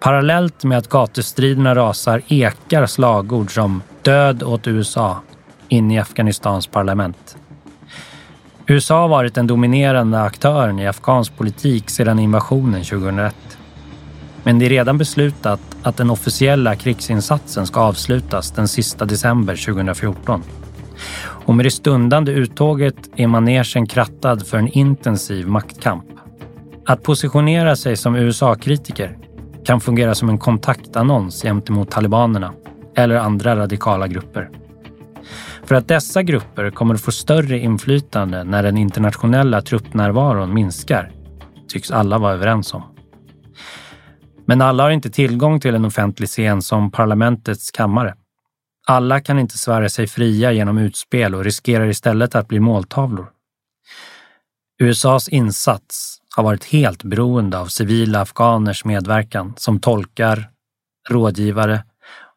Parallellt 0.00 0.64
med 0.64 0.78
att 0.78 0.88
gatustriderna 0.88 1.74
rasar 1.74 2.22
ekar 2.28 2.86
slagord 2.86 3.54
som 3.54 3.82
“Död 4.02 4.42
åt 4.42 4.66
USA” 4.66 5.22
in 5.68 5.90
i 5.90 5.98
Afghanistans 5.98 6.66
parlament. 6.66 7.36
USA 8.66 9.00
har 9.00 9.08
varit 9.08 9.34
den 9.34 9.46
dominerande 9.46 10.22
aktören 10.22 10.78
i 10.78 10.86
afghansk 10.86 11.36
politik 11.36 11.90
sedan 11.90 12.18
invasionen 12.18 12.84
2001. 12.84 13.34
Men 14.42 14.58
det 14.58 14.66
är 14.66 14.70
redan 14.70 14.98
beslutat 14.98 15.60
att 15.82 15.96
den 15.96 16.10
officiella 16.10 16.76
krigsinsatsen 16.76 17.66
ska 17.66 17.80
avslutas 17.80 18.50
den 18.50 18.68
sista 18.68 19.04
december 19.04 19.56
2014. 19.56 20.42
Och 21.20 21.54
med 21.54 21.66
det 21.66 21.70
stundande 21.70 22.32
uttåget 22.32 22.96
är 23.16 23.26
manegen 23.26 23.86
krattad 23.86 24.46
för 24.46 24.58
en 24.58 24.68
intensiv 24.68 25.48
maktkamp. 25.48 26.04
Att 26.86 27.02
positionera 27.02 27.76
sig 27.76 27.96
som 27.96 28.16
USA-kritiker 28.16 29.19
kan 29.70 29.80
fungera 29.80 30.14
som 30.14 30.28
en 30.28 30.38
kontaktannons 30.38 31.42
gentemot 31.42 31.90
talibanerna 31.90 32.54
eller 32.96 33.16
andra 33.16 33.56
radikala 33.56 34.08
grupper. 34.08 34.50
För 35.64 35.74
att 35.74 35.88
dessa 35.88 36.22
grupper 36.22 36.70
kommer 36.70 36.94
att 36.94 37.00
få 37.00 37.12
större 37.12 37.58
inflytande 37.58 38.44
när 38.44 38.62
den 38.62 38.76
internationella 38.76 39.62
truppnärvaron 39.62 40.54
minskar, 40.54 41.12
tycks 41.68 41.90
alla 41.90 42.18
vara 42.18 42.32
överens 42.32 42.74
om. 42.74 42.82
Men 44.46 44.60
alla 44.60 44.82
har 44.82 44.90
inte 44.90 45.10
tillgång 45.10 45.60
till 45.60 45.74
en 45.74 45.84
offentlig 45.84 46.28
scen 46.28 46.62
som 46.62 46.90
parlamentets 46.90 47.70
kammare. 47.70 48.14
Alla 48.86 49.20
kan 49.20 49.38
inte 49.38 49.58
svära 49.58 49.88
sig 49.88 50.06
fria 50.06 50.52
genom 50.52 50.78
utspel 50.78 51.34
och 51.34 51.44
riskerar 51.44 51.86
istället 51.86 52.34
att 52.34 52.48
bli 52.48 52.60
måltavlor. 52.60 53.30
USAs 54.82 55.28
insats 55.28 56.19
har 56.36 56.44
varit 56.44 56.64
helt 56.64 57.02
beroende 57.04 57.58
av 57.58 57.66
civila 57.66 58.20
afghaners 58.20 58.84
medverkan 58.84 59.54
som 59.56 59.80
tolkar, 59.80 60.50
rådgivare 61.08 61.84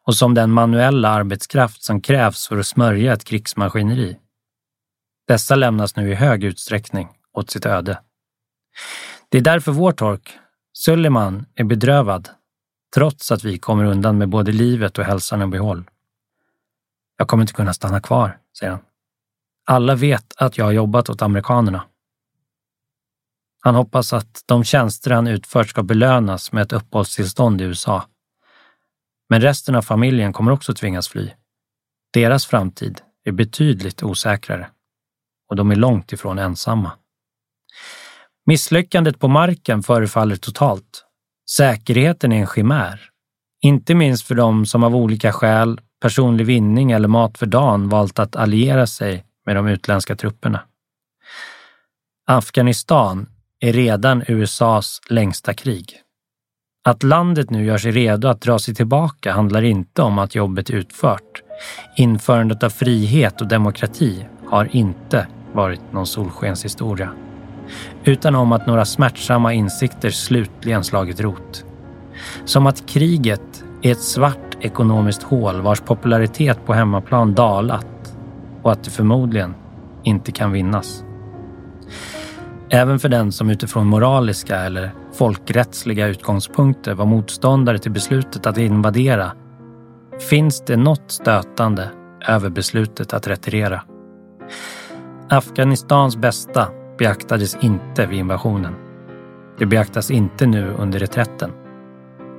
och 0.06 0.16
som 0.16 0.34
den 0.34 0.50
manuella 0.50 1.08
arbetskraft 1.08 1.82
som 1.82 2.00
krävs 2.00 2.48
för 2.48 2.58
att 2.58 2.66
smörja 2.66 3.12
ett 3.12 3.24
krigsmaskineri. 3.24 4.16
Dessa 5.28 5.56
lämnas 5.56 5.96
nu 5.96 6.10
i 6.10 6.14
hög 6.14 6.44
utsträckning 6.44 7.08
åt 7.32 7.50
sitt 7.50 7.66
öde. 7.66 8.00
Det 9.28 9.38
är 9.38 9.42
därför 9.42 9.72
vår 9.72 9.92
tolk, 9.92 10.38
Suleiman, 10.72 11.46
är 11.54 11.64
bedrövad, 11.64 12.28
trots 12.94 13.32
att 13.32 13.44
vi 13.44 13.58
kommer 13.58 13.84
undan 13.84 14.18
med 14.18 14.28
både 14.28 14.52
livet 14.52 14.98
och 14.98 15.04
hälsan 15.04 15.42
i 15.42 15.46
behåll. 15.46 15.84
Jag 17.16 17.28
kommer 17.28 17.42
inte 17.42 17.52
kunna 17.52 17.74
stanna 17.74 18.00
kvar, 18.00 18.38
säger 18.58 18.72
han. 18.72 18.80
Alla 19.66 19.94
vet 19.94 20.34
att 20.36 20.58
jag 20.58 20.64
har 20.64 20.72
jobbat 20.72 21.10
åt 21.10 21.22
amerikanerna. 21.22 21.84
Han 23.64 23.74
hoppas 23.74 24.12
att 24.12 24.42
de 24.46 24.64
tjänster 24.64 25.10
han 25.10 25.26
utfört 25.26 25.68
ska 25.68 25.82
belönas 25.82 26.52
med 26.52 26.62
ett 26.62 26.72
uppehållstillstånd 26.72 27.60
i 27.60 27.64
USA. 27.64 28.04
Men 29.28 29.40
resten 29.40 29.74
av 29.74 29.82
familjen 29.82 30.32
kommer 30.32 30.52
också 30.52 30.74
tvingas 30.74 31.08
fly. 31.08 31.30
Deras 32.12 32.46
framtid 32.46 33.00
är 33.24 33.32
betydligt 33.32 34.02
osäkrare 34.02 34.70
och 35.48 35.56
de 35.56 35.70
är 35.70 35.76
långt 35.76 36.12
ifrån 36.12 36.38
ensamma. 36.38 36.92
Misslyckandet 38.46 39.18
på 39.18 39.28
marken 39.28 39.82
förefaller 39.82 40.36
totalt. 40.36 41.04
Säkerheten 41.50 42.32
är 42.32 42.40
en 42.40 42.46
chimär. 42.46 43.10
Inte 43.62 43.94
minst 43.94 44.26
för 44.26 44.34
de 44.34 44.66
som 44.66 44.84
av 44.84 44.96
olika 44.96 45.32
skäl, 45.32 45.80
personlig 46.00 46.46
vinning 46.46 46.90
eller 46.90 47.08
mat 47.08 47.38
för 47.38 47.46
dagen 47.46 47.88
valt 47.88 48.18
att 48.18 48.36
alliera 48.36 48.86
sig 48.86 49.24
med 49.46 49.56
de 49.56 49.68
utländska 49.68 50.16
trupperna. 50.16 50.60
Afghanistan 52.26 53.26
är 53.64 53.72
redan 53.72 54.22
USAs 54.28 55.00
längsta 55.10 55.54
krig. 55.54 55.96
Att 56.88 57.02
landet 57.02 57.50
nu 57.50 57.64
gör 57.64 57.78
sig 57.78 57.92
redo 57.92 58.28
att 58.28 58.40
dra 58.40 58.58
sig 58.58 58.74
tillbaka 58.74 59.32
handlar 59.32 59.62
inte 59.62 60.02
om 60.02 60.18
att 60.18 60.34
jobbet 60.34 60.70
är 60.70 60.74
utfört. 60.74 61.42
Införandet 61.96 62.62
av 62.62 62.70
frihet 62.70 63.40
och 63.40 63.48
demokrati 63.48 64.26
har 64.46 64.76
inte 64.76 65.26
varit 65.52 65.92
någon 65.92 66.06
solskenshistoria. 66.06 67.10
Utan 68.04 68.34
om 68.34 68.52
att 68.52 68.66
några 68.66 68.84
smärtsamma 68.84 69.52
insikter 69.52 70.10
slutligen 70.10 70.84
slagit 70.84 71.20
rot. 71.20 71.64
Som 72.44 72.66
att 72.66 72.86
kriget 72.88 73.64
är 73.82 73.92
ett 73.92 74.02
svart 74.02 74.56
ekonomiskt 74.60 75.22
hål 75.22 75.60
vars 75.60 75.80
popularitet 75.80 76.66
på 76.66 76.72
hemmaplan 76.74 77.34
dalat 77.34 78.16
och 78.62 78.72
att 78.72 78.84
det 78.84 78.90
förmodligen 78.90 79.54
inte 80.02 80.32
kan 80.32 80.52
vinnas. 80.52 81.03
Även 82.74 82.98
för 82.98 83.08
den 83.08 83.32
som 83.32 83.50
utifrån 83.50 83.86
moraliska 83.86 84.56
eller 84.60 84.94
folkrättsliga 85.12 86.06
utgångspunkter 86.06 86.94
var 86.94 87.06
motståndare 87.06 87.78
till 87.78 87.92
beslutet 87.92 88.46
att 88.46 88.58
invadera 88.58 89.32
finns 90.30 90.64
det 90.64 90.76
något 90.76 91.10
stötande 91.10 91.90
över 92.28 92.50
beslutet 92.50 93.12
att 93.12 93.28
retirera. 93.28 93.82
Afghanistans 95.28 96.16
bästa 96.16 96.68
beaktades 96.98 97.56
inte 97.60 98.06
vid 98.06 98.18
invasionen. 98.18 98.74
Det 99.58 99.66
beaktas 99.66 100.10
inte 100.10 100.46
nu 100.46 100.74
under 100.78 100.98
reträtten. 100.98 101.50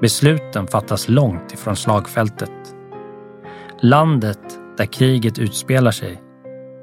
Besluten 0.01 0.67
fattas 0.67 1.09
långt 1.09 1.53
ifrån 1.53 1.75
slagfältet. 1.75 2.75
Landet 3.81 4.59
där 4.77 4.85
kriget 4.85 5.39
utspelar 5.39 5.91
sig 5.91 6.21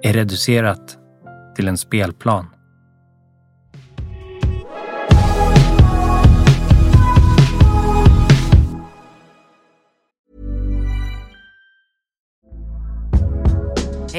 är 0.02 0.12
reducerat 0.12 0.96
till 1.56 1.68
en 1.68 1.78
spelplan. 1.78 2.46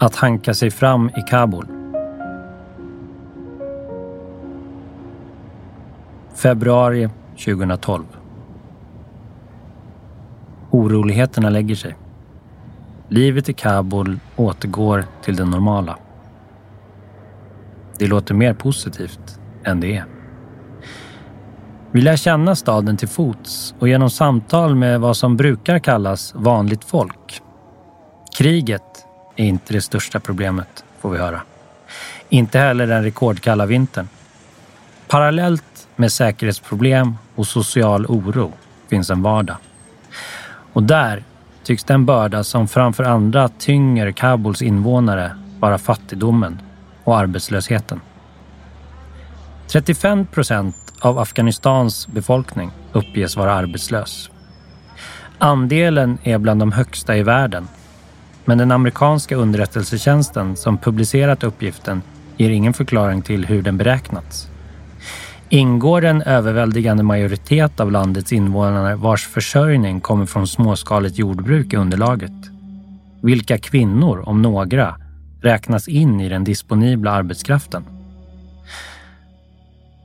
Att 0.00 0.16
hanka 0.16 0.54
sig 0.54 0.70
fram 0.70 1.10
i 1.16 1.22
Kabul. 1.22 1.66
Februari 6.34 7.08
2012. 7.44 8.04
Oroligheterna 10.70 11.50
lägger 11.50 11.74
sig. 11.74 11.96
Livet 13.08 13.48
i 13.48 13.52
Kabul 13.52 14.20
återgår 14.36 15.04
till 15.22 15.36
det 15.36 15.44
normala. 15.44 15.98
Det 17.98 18.06
låter 18.06 18.34
mer 18.34 18.54
positivt 18.54 19.40
än 19.64 19.80
det 19.80 19.96
är. 19.96 20.04
Vi 21.92 22.00
lär 22.00 22.16
känna 22.16 22.56
staden 22.56 22.96
till 22.96 23.08
fots 23.08 23.74
och 23.78 23.88
genom 23.88 24.10
samtal 24.10 24.74
med 24.74 25.00
vad 25.00 25.16
som 25.16 25.36
brukar 25.36 25.78
kallas 25.78 26.34
vanligt 26.34 26.84
folk. 26.84 27.42
Kriget 28.38 29.07
är 29.38 29.44
inte 29.44 29.72
det 29.72 29.80
största 29.80 30.20
problemet, 30.20 30.84
får 31.00 31.10
vi 31.10 31.18
höra. 31.18 31.42
Inte 32.28 32.58
heller 32.58 32.86
den 32.86 33.02
rekordkalla 33.02 33.66
vintern. 33.66 34.08
Parallellt 35.08 35.88
med 35.96 36.12
säkerhetsproblem 36.12 37.16
och 37.34 37.46
social 37.46 38.06
oro 38.06 38.52
finns 38.88 39.10
en 39.10 39.22
vardag. 39.22 39.56
Och 40.72 40.82
där 40.82 41.22
tycks 41.64 41.84
den 41.84 42.06
börda 42.06 42.44
som 42.44 42.68
framför 42.68 43.04
andra 43.04 43.48
tynger 43.48 44.12
Kabuls 44.12 44.62
invånare 44.62 45.36
vara 45.60 45.78
fattigdomen 45.78 46.60
och 47.04 47.18
arbetslösheten. 47.18 48.00
35 49.68 50.26
procent 50.26 50.76
av 51.00 51.18
Afghanistans 51.18 52.08
befolkning 52.08 52.70
uppges 52.92 53.36
vara 53.36 53.52
arbetslös. 53.52 54.30
Andelen 55.38 56.18
är 56.22 56.38
bland 56.38 56.60
de 56.60 56.72
högsta 56.72 57.16
i 57.16 57.22
världen 57.22 57.68
men 58.48 58.58
den 58.58 58.72
amerikanska 58.72 59.36
underrättelsetjänsten 59.36 60.56
som 60.56 60.78
publicerat 60.78 61.44
uppgiften 61.44 62.02
ger 62.36 62.50
ingen 62.50 62.72
förklaring 62.72 63.22
till 63.22 63.46
hur 63.46 63.62
den 63.62 63.78
beräknats. 63.78 64.48
Ingår 65.48 66.04
en 66.04 66.22
överväldigande 66.22 67.02
majoritet 67.02 67.80
av 67.80 67.92
landets 67.92 68.32
invånare 68.32 68.96
vars 68.96 69.26
försörjning 69.26 70.00
kommer 70.00 70.26
från 70.26 70.46
småskaligt 70.46 71.18
jordbruk 71.18 71.72
i 71.72 71.76
underlaget? 71.76 72.32
Vilka 73.22 73.58
kvinnor, 73.58 74.28
om 74.28 74.42
några, 74.42 74.96
räknas 75.40 75.88
in 75.88 76.20
i 76.20 76.28
den 76.28 76.44
disponibla 76.44 77.10
arbetskraften? 77.10 77.84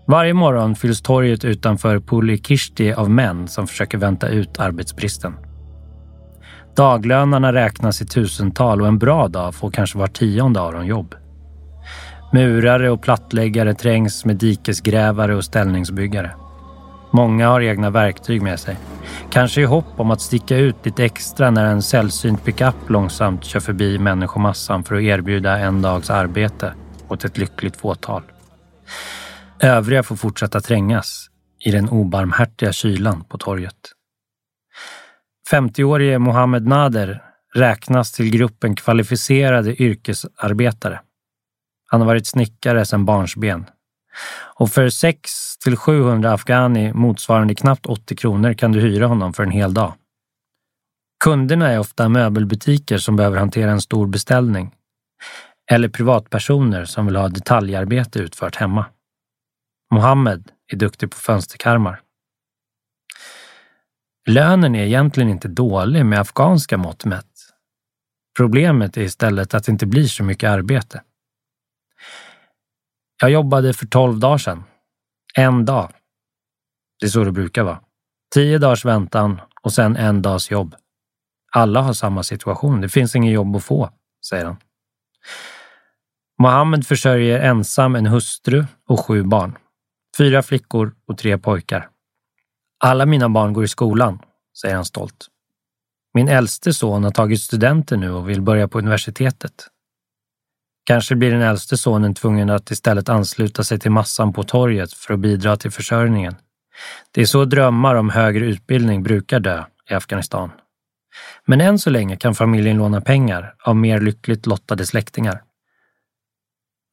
Varje 0.05 0.33
morgon 0.33 0.75
fylls 0.75 1.01
torget 1.01 1.45
utanför 1.45 1.99
Pulikishti 1.99 2.93
av 2.93 3.09
män 3.09 3.47
som 3.47 3.67
försöker 3.67 3.97
vänta 3.97 4.27
ut 4.27 4.59
arbetsbristen. 4.59 5.33
Daglönarna 6.75 7.53
räknas 7.53 8.01
i 8.01 8.05
tusental 8.05 8.81
och 8.81 8.87
en 8.87 8.97
bra 8.97 9.27
dag 9.27 9.55
får 9.55 9.71
kanske 9.71 9.97
var 9.97 10.07
tionde 10.07 10.59
av 10.59 10.73
dem 10.73 10.85
jobb. 10.85 11.15
Murare 12.33 12.89
och 12.89 13.01
plattläggare 13.01 13.73
trängs 13.73 14.25
med 14.25 14.35
dikesgrävare 14.35 15.35
och 15.35 15.45
ställningsbyggare. 15.45 16.31
Många 17.11 17.47
har 17.47 17.61
egna 17.61 17.89
verktyg 17.89 18.41
med 18.41 18.59
sig. 18.59 18.77
Kanske 19.29 19.61
i 19.61 19.65
hopp 19.65 19.99
om 19.99 20.11
att 20.11 20.21
sticka 20.21 20.57
ut 20.57 20.75
lite 20.83 21.05
extra 21.05 21.51
när 21.51 21.65
en 21.65 21.81
sällsynt 21.81 22.43
pickup 22.43 22.89
långsamt 22.89 23.43
kör 23.43 23.59
förbi 23.59 23.99
människomassan 23.99 24.83
för 24.83 24.95
att 24.95 25.01
erbjuda 25.01 25.57
en 25.57 25.81
dags 25.81 26.09
arbete 26.09 26.73
åt 27.07 27.25
ett 27.25 27.37
lyckligt 27.37 27.77
fåtal. 27.77 28.23
Övriga 29.59 30.03
får 30.03 30.15
fortsätta 30.15 30.61
trängas 30.61 31.27
i 31.65 31.71
den 31.71 31.89
obarmhärtiga 31.89 32.71
kylan 32.71 33.23
på 33.23 33.37
torget. 33.37 33.75
50-årige 35.51 36.19
Mohammed 36.19 36.67
Nader 36.67 37.23
räknas 37.53 38.11
till 38.11 38.29
gruppen 38.31 38.75
kvalificerade 38.75 39.81
yrkesarbetare. 39.81 41.01
Han 41.85 42.01
har 42.01 42.07
varit 42.07 42.27
snickare 42.27 42.85
sedan 42.85 43.05
barnsben. 43.05 43.65
Och 44.55 44.69
för 44.69 44.89
6 44.89 45.57
till 45.57 45.77
700 45.77 46.33
afghani 46.33 46.93
motsvarande 46.93 47.55
knappt 47.55 47.85
80 47.85 48.15
kronor 48.15 48.53
kan 48.53 48.71
du 48.71 48.81
hyra 48.81 49.07
honom 49.07 49.33
för 49.33 49.43
en 49.43 49.51
hel 49.51 49.73
dag. 49.73 49.93
Kunderna 51.23 51.71
är 51.71 51.79
ofta 51.79 52.09
möbelbutiker 52.09 52.97
som 52.97 53.15
behöver 53.15 53.37
hantera 53.37 53.71
en 53.71 53.81
stor 53.81 54.07
beställning. 54.07 54.71
Eller 55.71 55.89
privatpersoner 55.89 56.85
som 56.85 57.05
vill 57.05 57.15
ha 57.15 57.27
detaljarbete 57.27 58.19
utfört 58.19 58.55
hemma. 58.55 58.85
Mohammed 59.93 60.51
är 60.71 60.77
duktig 60.77 61.11
på 61.11 61.17
fönsterkarmar. 61.17 62.01
Lönen 64.29 64.75
är 64.75 64.85
egentligen 64.85 65.29
inte 65.29 65.47
dålig 65.47 66.05
med 66.05 66.19
afghanska 66.19 66.77
mått 66.77 67.05
mätt. 67.05 67.25
Problemet 68.37 68.97
är 68.97 69.01
istället 69.01 69.53
att 69.53 69.63
det 69.63 69.71
inte 69.71 69.85
blir 69.85 70.07
så 70.07 70.23
mycket 70.23 70.49
arbete. 70.49 71.03
Jag 73.21 73.31
jobbade 73.31 73.73
för 73.73 73.85
tolv 73.85 74.19
dagar 74.19 74.37
sedan. 74.37 74.63
En 75.35 75.65
dag. 75.65 75.91
Det 76.99 77.05
är 77.05 77.09
så 77.09 77.23
det 77.23 77.31
brukar 77.31 77.63
vara. 77.63 77.79
Tio 78.33 78.57
dagars 78.57 78.85
väntan 78.85 79.41
och 79.61 79.73
sen 79.73 79.95
en 79.95 80.21
dags 80.21 80.51
jobb. 80.51 80.75
Alla 81.51 81.81
har 81.81 81.93
samma 81.93 82.23
situation. 82.23 82.81
Det 82.81 82.89
finns 82.89 83.15
inget 83.15 83.33
jobb 83.33 83.55
att 83.55 83.63
få, 83.63 83.89
säger 84.29 84.45
han. 84.45 84.57
Mohammed 86.39 86.87
försörjer 86.87 87.39
ensam 87.39 87.95
en 87.95 88.05
hustru 88.05 88.65
och 88.87 88.99
sju 88.99 89.23
barn. 89.23 89.57
Fyra 90.17 90.43
flickor 90.43 90.95
och 91.07 91.17
tre 91.17 91.37
pojkar. 91.37 91.89
Alla 92.85 93.05
mina 93.05 93.29
barn 93.29 93.53
går 93.53 93.63
i 93.63 93.67
skolan, 93.67 94.19
säger 94.61 94.75
han 94.75 94.85
stolt. 94.85 95.27
Min 96.13 96.27
äldste 96.27 96.73
son 96.73 97.03
har 97.03 97.11
tagit 97.11 97.41
studenten 97.41 97.99
nu 97.99 98.11
och 98.11 98.29
vill 98.29 98.41
börja 98.41 98.67
på 98.67 98.77
universitetet. 98.77 99.67
Kanske 100.85 101.15
blir 101.15 101.31
den 101.31 101.41
äldste 101.41 101.77
sonen 101.77 102.13
tvungen 102.13 102.49
att 102.49 102.71
istället 102.71 103.09
ansluta 103.09 103.63
sig 103.63 103.79
till 103.79 103.91
massan 103.91 104.33
på 104.33 104.43
torget 104.43 104.93
för 104.93 105.13
att 105.13 105.19
bidra 105.19 105.57
till 105.57 105.71
försörjningen. 105.71 106.35
Det 107.11 107.21
är 107.21 107.25
så 107.25 107.45
drömmar 107.45 107.95
om 107.95 108.09
högre 108.09 108.45
utbildning 108.45 109.03
brukar 109.03 109.39
dö 109.39 109.63
i 109.89 109.93
Afghanistan. 109.93 110.51
Men 111.45 111.61
än 111.61 111.79
så 111.79 111.89
länge 111.89 112.15
kan 112.15 112.35
familjen 112.35 112.77
låna 112.77 113.01
pengar 113.01 113.55
av 113.59 113.75
mer 113.75 114.01
lyckligt 114.01 114.45
lottade 114.45 114.85
släktingar. 114.85 115.43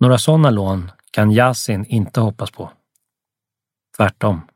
Några 0.01 0.19
sådana 0.19 0.51
lån 0.51 0.91
kan 1.11 1.31
Yasin 1.31 1.85
inte 1.85 2.21
hoppas 2.21 2.51
på. 2.51 2.71
Tvärtom. 3.97 4.50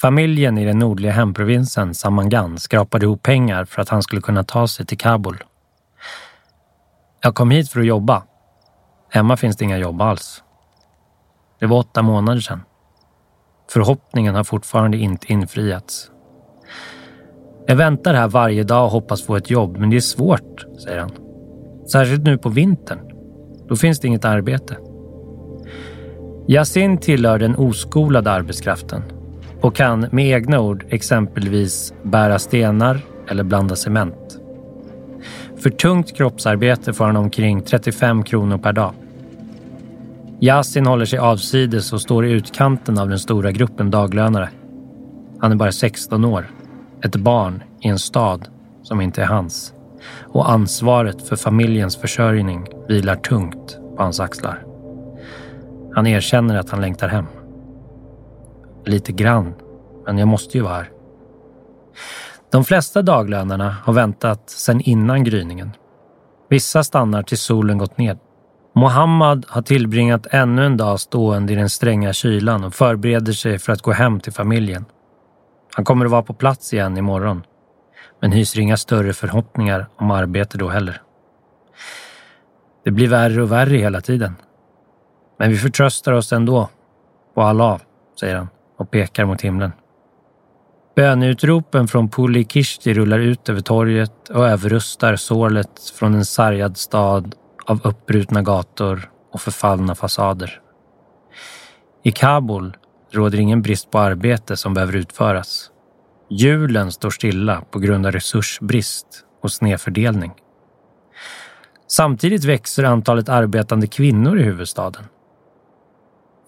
Familjen 0.00 0.58
i 0.58 0.64
den 0.64 0.78
nordliga 0.78 1.12
hemprovinsen 1.12 1.94
Samangan 1.94 2.58
skrapade 2.58 3.06
ihop 3.06 3.22
pengar 3.22 3.64
för 3.64 3.82
att 3.82 3.88
han 3.88 4.02
skulle 4.02 4.22
kunna 4.22 4.44
ta 4.44 4.68
sig 4.68 4.86
till 4.86 4.98
Kabul. 4.98 5.44
Jag 7.22 7.34
kom 7.34 7.50
hit 7.50 7.70
för 7.70 7.80
att 7.80 7.86
jobba. 7.86 8.22
Hemma 9.10 9.36
finns 9.36 9.56
det 9.56 9.64
inga 9.64 9.78
jobb 9.78 10.02
alls. 10.02 10.42
Det 11.60 11.66
var 11.66 11.78
åtta 11.78 12.02
månader 12.02 12.40
sedan. 12.40 12.60
Förhoppningen 13.70 14.34
har 14.34 14.44
fortfarande 14.44 14.96
inte 14.96 15.32
infriats. 15.32 16.10
Jag 17.66 17.76
väntar 17.76 18.14
här 18.14 18.28
varje 18.28 18.62
dag 18.62 18.84
och 18.84 18.90
hoppas 18.90 19.22
få 19.22 19.36
ett 19.36 19.50
jobb, 19.50 19.76
men 19.76 19.90
det 19.90 19.96
är 19.96 20.00
svårt, 20.00 20.66
säger 20.84 20.98
han. 20.98 21.10
Särskilt 21.92 22.22
nu 22.22 22.38
på 22.38 22.48
vintern. 22.48 23.00
Då 23.68 23.76
finns 23.76 24.00
det 24.00 24.08
inget 24.08 24.24
arbete. 24.24 24.76
Yasin 26.48 26.98
tillhör 26.98 27.38
den 27.38 27.56
oskolade 27.56 28.30
arbetskraften 28.30 29.15
och 29.60 29.74
kan 29.74 30.06
med 30.12 30.26
egna 30.26 30.60
ord 30.60 30.84
exempelvis 30.88 31.94
bära 32.02 32.38
stenar 32.38 33.00
eller 33.28 33.44
blanda 33.44 33.76
cement. 33.76 34.38
För 35.62 35.70
tungt 35.70 36.16
kroppsarbete 36.16 36.92
får 36.92 37.04
han 37.04 37.16
omkring 37.16 37.62
35 37.62 38.22
kronor 38.22 38.58
per 38.58 38.72
dag. 38.72 38.92
Yasin 40.40 40.86
håller 40.86 41.04
sig 41.04 41.18
avsides 41.18 41.92
och 41.92 42.00
står 42.00 42.26
i 42.26 42.30
utkanten 42.30 42.98
av 42.98 43.08
den 43.08 43.18
stora 43.18 43.50
gruppen 43.50 43.90
daglönare. 43.90 44.48
Han 45.38 45.52
är 45.52 45.56
bara 45.56 45.72
16 45.72 46.24
år, 46.24 46.46
ett 47.04 47.16
barn 47.16 47.62
i 47.80 47.88
en 47.88 47.98
stad 47.98 48.48
som 48.82 49.00
inte 49.00 49.22
är 49.22 49.26
hans 49.26 49.72
och 50.22 50.50
ansvaret 50.50 51.28
för 51.28 51.36
familjens 51.36 51.96
försörjning 51.96 52.66
vilar 52.88 53.16
tungt 53.16 53.78
på 53.96 54.02
hans 54.02 54.20
axlar. 54.20 54.64
Han 55.94 56.06
erkänner 56.06 56.56
att 56.58 56.70
han 56.70 56.80
längtar 56.80 57.08
hem. 57.08 57.26
Lite 58.86 59.12
grann, 59.12 59.54
men 60.04 60.18
jag 60.18 60.28
måste 60.28 60.58
ju 60.58 60.64
vara 60.64 60.74
här. 60.74 60.90
De 62.52 62.64
flesta 62.64 63.02
daglönarna 63.02 63.76
har 63.84 63.92
väntat 63.92 64.50
sedan 64.50 64.80
innan 64.80 65.24
gryningen. 65.24 65.70
Vissa 66.48 66.84
stannar 66.84 67.22
tills 67.22 67.42
solen 67.42 67.78
gått 67.78 67.98
ned. 67.98 68.18
Mohammad 68.74 69.46
har 69.48 69.62
tillbringat 69.62 70.26
ännu 70.30 70.66
en 70.66 70.76
dag 70.76 71.00
stående 71.00 71.52
i 71.52 71.56
den 71.56 71.70
stränga 71.70 72.12
kylan 72.12 72.64
och 72.64 72.74
förbereder 72.74 73.32
sig 73.32 73.58
för 73.58 73.72
att 73.72 73.82
gå 73.82 73.92
hem 73.92 74.20
till 74.20 74.32
familjen. 74.32 74.84
Han 75.74 75.84
kommer 75.84 76.04
att 76.04 76.10
vara 76.10 76.22
på 76.22 76.34
plats 76.34 76.74
igen 76.74 76.96
imorgon, 76.96 77.42
men 78.20 78.32
hyser 78.32 78.60
inga 78.60 78.76
större 78.76 79.12
förhoppningar 79.12 79.86
om 79.96 80.10
arbete 80.10 80.58
då 80.58 80.68
heller. 80.68 81.02
Det 82.84 82.90
blir 82.90 83.08
värre 83.08 83.42
och 83.42 83.52
värre 83.52 83.76
hela 83.76 84.00
tiden. 84.00 84.36
Men 85.38 85.50
vi 85.50 85.56
förtröstar 85.56 86.12
oss 86.12 86.32
ändå 86.32 86.68
på 87.34 87.42
Allah, 87.42 87.80
säger 88.20 88.36
han 88.36 88.48
och 88.76 88.90
pekar 88.90 89.24
mot 89.24 89.40
himlen. 89.40 89.72
Böneutropen 90.96 91.88
från 91.88 92.08
Puli 92.08 92.44
Kishti 92.44 92.94
rullar 92.94 93.18
ut 93.18 93.48
över 93.48 93.60
torget 93.60 94.28
och 94.28 94.48
överrustar 94.48 95.16
sålet 95.16 95.80
från 95.94 96.14
en 96.14 96.24
sargad 96.24 96.76
stad 96.76 97.34
av 97.66 97.80
uppbrutna 97.84 98.42
gator 98.42 99.10
och 99.32 99.40
förfallna 99.40 99.94
fasader. 99.94 100.60
I 102.02 102.12
Kabul 102.12 102.76
råder 103.12 103.38
ingen 103.38 103.62
brist 103.62 103.90
på 103.90 103.98
arbete 103.98 104.56
som 104.56 104.74
behöver 104.74 104.96
utföras. 104.96 105.70
Hjulen 106.30 106.92
står 106.92 107.10
stilla 107.10 107.60
på 107.70 107.78
grund 107.78 108.06
av 108.06 108.12
resursbrist 108.12 109.06
och 109.42 109.52
snedfördelning. 109.52 110.32
Samtidigt 111.88 112.44
växer 112.44 112.84
antalet 112.84 113.28
arbetande 113.28 113.86
kvinnor 113.86 114.38
i 114.38 114.42
huvudstaden. 114.42 115.04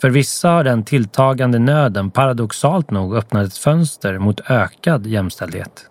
För 0.00 0.10
vissa 0.10 0.48
har 0.48 0.64
den 0.64 0.84
tilltagande 0.84 1.58
nöden 1.58 2.10
paradoxalt 2.10 2.90
nog 2.90 3.16
öppnat 3.16 3.46
ett 3.46 3.56
fönster 3.56 4.18
mot 4.18 4.50
ökad 4.50 5.06
jämställdhet. 5.06 5.90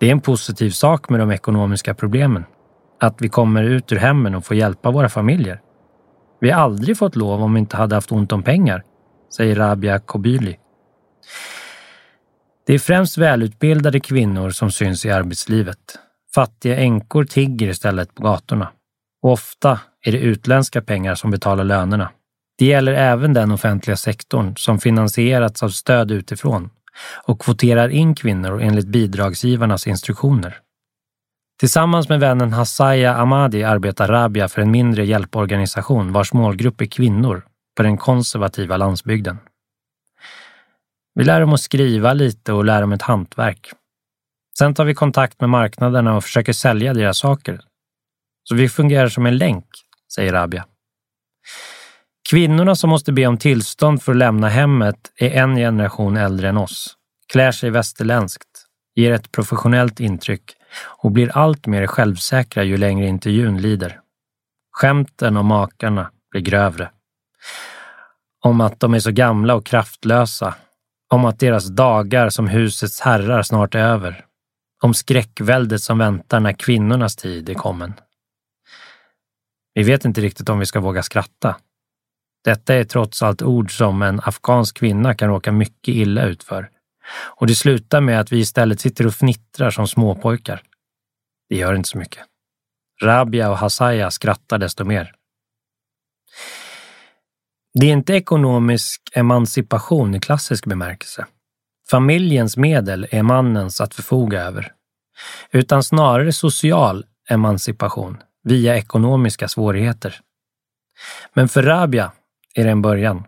Det 0.00 0.06
är 0.06 0.12
en 0.12 0.20
positiv 0.20 0.70
sak 0.70 1.08
med 1.08 1.20
de 1.20 1.30
ekonomiska 1.30 1.94
problemen. 1.94 2.44
Att 3.00 3.22
vi 3.22 3.28
kommer 3.28 3.62
ut 3.62 3.92
ur 3.92 3.96
hemmen 3.96 4.34
och 4.34 4.44
får 4.44 4.56
hjälpa 4.56 4.90
våra 4.90 5.08
familjer. 5.08 5.60
Vi 6.40 6.50
har 6.50 6.62
aldrig 6.62 6.98
fått 6.98 7.16
lov 7.16 7.42
om 7.42 7.54
vi 7.54 7.60
inte 7.60 7.76
hade 7.76 7.94
haft 7.94 8.12
ont 8.12 8.32
om 8.32 8.42
pengar, 8.42 8.82
säger 9.36 9.56
Rabia 9.56 9.98
Kobyli. 9.98 10.56
Det 12.66 12.74
är 12.74 12.78
främst 12.78 13.18
välutbildade 13.18 14.00
kvinnor 14.00 14.50
som 14.50 14.70
syns 14.70 15.06
i 15.06 15.10
arbetslivet. 15.10 15.78
Fattiga 16.34 16.76
änkor 16.76 17.24
tigger 17.24 17.68
istället 17.68 18.14
på 18.14 18.22
gatorna. 18.22 18.68
Och 19.22 19.32
ofta 19.32 19.80
är 20.06 20.12
det 20.12 20.18
utländska 20.18 20.82
pengar 20.82 21.14
som 21.14 21.30
betalar 21.30 21.64
lönerna. 21.64 22.10
Det 22.58 22.66
gäller 22.66 22.92
även 22.92 23.32
den 23.32 23.50
offentliga 23.50 23.96
sektorn 23.96 24.56
som 24.56 24.78
finansierats 24.78 25.62
av 25.62 25.68
stöd 25.68 26.10
utifrån 26.10 26.70
och 27.24 27.42
kvoterar 27.42 27.88
in 27.88 28.14
kvinnor 28.14 28.60
enligt 28.62 28.86
bidragsgivarnas 28.86 29.86
instruktioner. 29.86 30.58
Tillsammans 31.60 32.08
med 32.08 32.20
vännen 32.20 32.52
Hassaya 32.52 33.14
Ahmadi 33.14 33.64
arbetar 33.64 34.08
Rabia 34.08 34.48
för 34.48 34.62
en 34.62 34.70
mindre 34.70 35.04
hjälporganisation 35.04 36.12
vars 36.12 36.32
målgrupp 36.32 36.80
är 36.80 36.86
kvinnor 36.86 37.46
på 37.76 37.82
den 37.82 37.96
konservativa 37.96 38.76
landsbygden. 38.76 39.38
Vi 41.14 41.24
lär 41.24 41.40
dem 41.40 41.52
att 41.52 41.60
skriva 41.60 42.12
lite 42.12 42.52
och 42.52 42.64
lär 42.64 42.80
dem 42.80 42.92
ett 42.92 43.02
hantverk. 43.02 43.70
Sen 44.58 44.74
tar 44.74 44.84
vi 44.84 44.94
kontakt 44.94 45.40
med 45.40 45.50
marknaderna 45.50 46.16
och 46.16 46.24
försöker 46.24 46.52
sälja 46.52 46.94
deras 46.94 47.18
saker. 47.18 47.60
Så 48.44 48.54
vi 48.54 48.68
fungerar 48.68 49.08
som 49.08 49.26
en 49.26 49.36
länk, 49.36 49.66
säger 50.14 50.32
Rabia. 50.32 50.66
Kvinnorna 52.32 52.74
som 52.74 52.90
måste 52.90 53.12
be 53.12 53.26
om 53.26 53.38
tillstånd 53.38 54.02
för 54.02 54.12
att 54.12 54.18
lämna 54.18 54.48
hemmet 54.48 55.12
är 55.16 55.30
en 55.30 55.56
generation 55.56 56.16
äldre 56.16 56.48
än 56.48 56.56
oss, 56.56 56.96
klär 57.32 57.52
sig 57.52 57.70
västerländskt, 57.70 58.48
ger 58.94 59.12
ett 59.12 59.32
professionellt 59.32 60.00
intryck 60.00 60.42
och 61.02 61.10
blir 61.10 61.36
allt 61.38 61.66
mer 61.66 61.86
självsäkra 61.86 62.64
ju 62.64 62.76
längre 62.76 63.06
intervjun 63.06 63.60
lider. 63.60 64.00
Skämten 64.70 65.36
om 65.36 65.46
makarna 65.46 66.10
blir 66.30 66.40
grövre. 66.42 66.90
Om 68.44 68.60
att 68.60 68.80
de 68.80 68.94
är 68.94 68.98
så 68.98 69.10
gamla 69.10 69.54
och 69.54 69.66
kraftlösa. 69.66 70.54
Om 71.10 71.24
att 71.24 71.38
deras 71.38 71.66
dagar 71.66 72.28
som 72.28 72.48
husets 72.48 73.00
herrar 73.00 73.42
snart 73.42 73.74
är 73.74 73.84
över. 73.84 74.24
Om 74.82 74.94
skräckväldet 74.94 75.82
som 75.82 75.98
väntar 75.98 76.40
när 76.40 76.52
kvinnornas 76.52 77.16
tid 77.16 77.48
är 77.48 77.54
kommen. 77.54 77.94
Vi 79.74 79.82
vet 79.82 80.04
inte 80.04 80.20
riktigt 80.20 80.48
om 80.48 80.58
vi 80.58 80.66
ska 80.66 80.80
våga 80.80 81.02
skratta. 81.02 81.56
Detta 82.44 82.74
är 82.74 82.84
trots 82.84 83.22
allt 83.22 83.42
ord 83.42 83.76
som 83.76 84.02
en 84.02 84.20
afghansk 84.24 84.78
kvinna 84.78 85.14
kan 85.14 85.28
råka 85.28 85.52
mycket 85.52 85.94
illa 85.94 86.24
ut 86.24 86.42
för. 86.42 86.70
Och 87.14 87.46
det 87.46 87.54
slutar 87.54 88.00
med 88.00 88.20
att 88.20 88.32
vi 88.32 88.38
istället 88.38 88.80
sitter 88.80 89.06
och 89.06 89.14
fnittrar 89.14 89.70
som 89.70 89.88
småpojkar. 89.88 90.62
Det 91.48 91.56
gör 91.56 91.74
inte 91.74 91.88
så 91.88 91.98
mycket. 91.98 92.22
Rabia 93.02 93.50
och 93.50 93.58
Hasaya 93.58 94.10
skrattar 94.10 94.58
desto 94.58 94.84
mer. 94.84 95.14
Det 97.74 97.86
är 97.86 97.92
inte 97.92 98.12
ekonomisk 98.12 99.02
emancipation 99.12 100.14
i 100.14 100.20
klassisk 100.20 100.66
bemärkelse. 100.66 101.26
Familjens 101.90 102.56
medel 102.56 103.06
är 103.10 103.22
mannens 103.22 103.80
att 103.80 103.94
förfoga 103.94 104.42
över. 104.42 104.72
Utan 105.50 105.82
snarare 105.82 106.32
social 106.32 107.04
emancipation 107.28 108.22
via 108.44 108.76
ekonomiska 108.76 109.48
svårigheter. 109.48 110.20
Men 111.34 111.48
för 111.48 111.62
Rabia 111.62 112.12
är 112.54 112.64
det 112.64 112.70
en 112.70 112.82
början. 112.82 113.24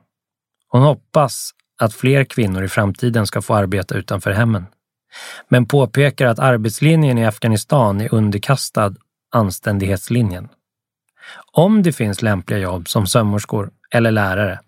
Hon 0.68 0.82
hoppas 0.82 1.50
att 1.80 1.94
fler 1.94 2.24
kvinnor 2.24 2.64
i 2.64 2.68
framtiden 2.68 3.26
ska 3.26 3.42
få 3.42 3.54
arbeta 3.54 3.94
utanför 3.94 4.30
hemmen. 4.30 4.66
Men 5.48 5.66
påpekar 5.66 6.26
att 6.26 6.38
arbetslinjen 6.38 7.18
i 7.18 7.26
Afghanistan 7.26 8.00
är 8.00 8.14
underkastad 8.14 8.94
anständighetslinjen. 9.34 10.48
Om 11.52 11.82
det 11.82 11.92
finns 11.92 12.22
lämpliga 12.22 12.58
jobb 12.58 12.88
som 12.88 13.06
sömmerskor 13.06 13.70
eller 13.90 14.10
lärare 14.10 14.60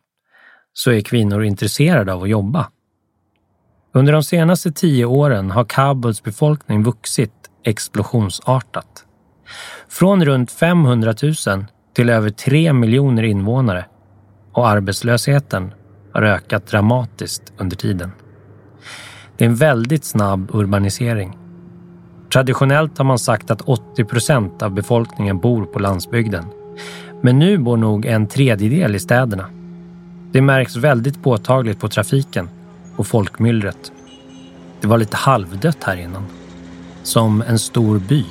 så 0.73 0.91
är 0.91 1.01
kvinnor 1.01 1.45
intresserade 1.45 2.13
av 2.13 2.23
att 2.23 2.29
jobba. 2.29 2.71
Under 3.93 4.13
de 4.13 4.23
senaste 4.23 4.73
tio 4.73 5.05
åren 5.05 5.51
har 5.51 5.65
Kabuls 5.65 6.23
befolkning 6.23 6.83
vuxit 6.83 7.33
explosionsartat. 7.65 9.05
Från 9.89 10.25
runt 10.25 10.53
500 10.53 11.15
000 11.23 11.65
till 11.95 12.11
över 12.11 12.31
3 12.31 12.73
miljoner 12.73 13.23
invånare 13.23 13.87
och 14.57 14.69
arbetslösheten 14.69 15.75
har 16.13 16.23
ökat 16.23 16.67
dramatiskt 16.67 17.53
under 17.59 17.77
tiden. 17.77 18.13
Det 19.37 19.45
är 19.45 19.49
en 19.49 19.55
väldigt 19.55 20.05
snabb 20.05 20.51
urbanisering. 20.55 21.39
Traditionellt 22.33 22.99
har 22.99 23.05
man 23.05 23.19
sagt 23.19 23.51
att 23.51 23.61
80 23.61 24.05
procent 24.05 24.63
av 24.63 24.71
befolkningen 24.71 25.39
bor 25.39 25.65
på 25.65 25.79
landsbygden. 25.79 26.45
Men 27.23 27.39
nu 27.39 27.59
bor 27.59 27.77
nog 27.77 28.07
en 28.07 28.27
tredjedel 28.27 28.95
i 28.95 28.99
städerna. 28.99 29.47
Det 30.33 30.43
märks 30.43 30.77
väldigt 30.77 31.23
påtagligt 31.23 31.81
på 31.81 31.89
trafiken 31.89 32.49
och 32.97 33.07
folkmyllret. 33.07 33.93
Det 34.81 34.87
var 34.87 34.99
lite 34.99 35.17
halvdött 35.17 35.85
här 35.85 35.97
innan. 35.97 36.27
Som 37.03 37.43
en 37.43 37.59
stor 37.59 37.99
by. 37.99 38.25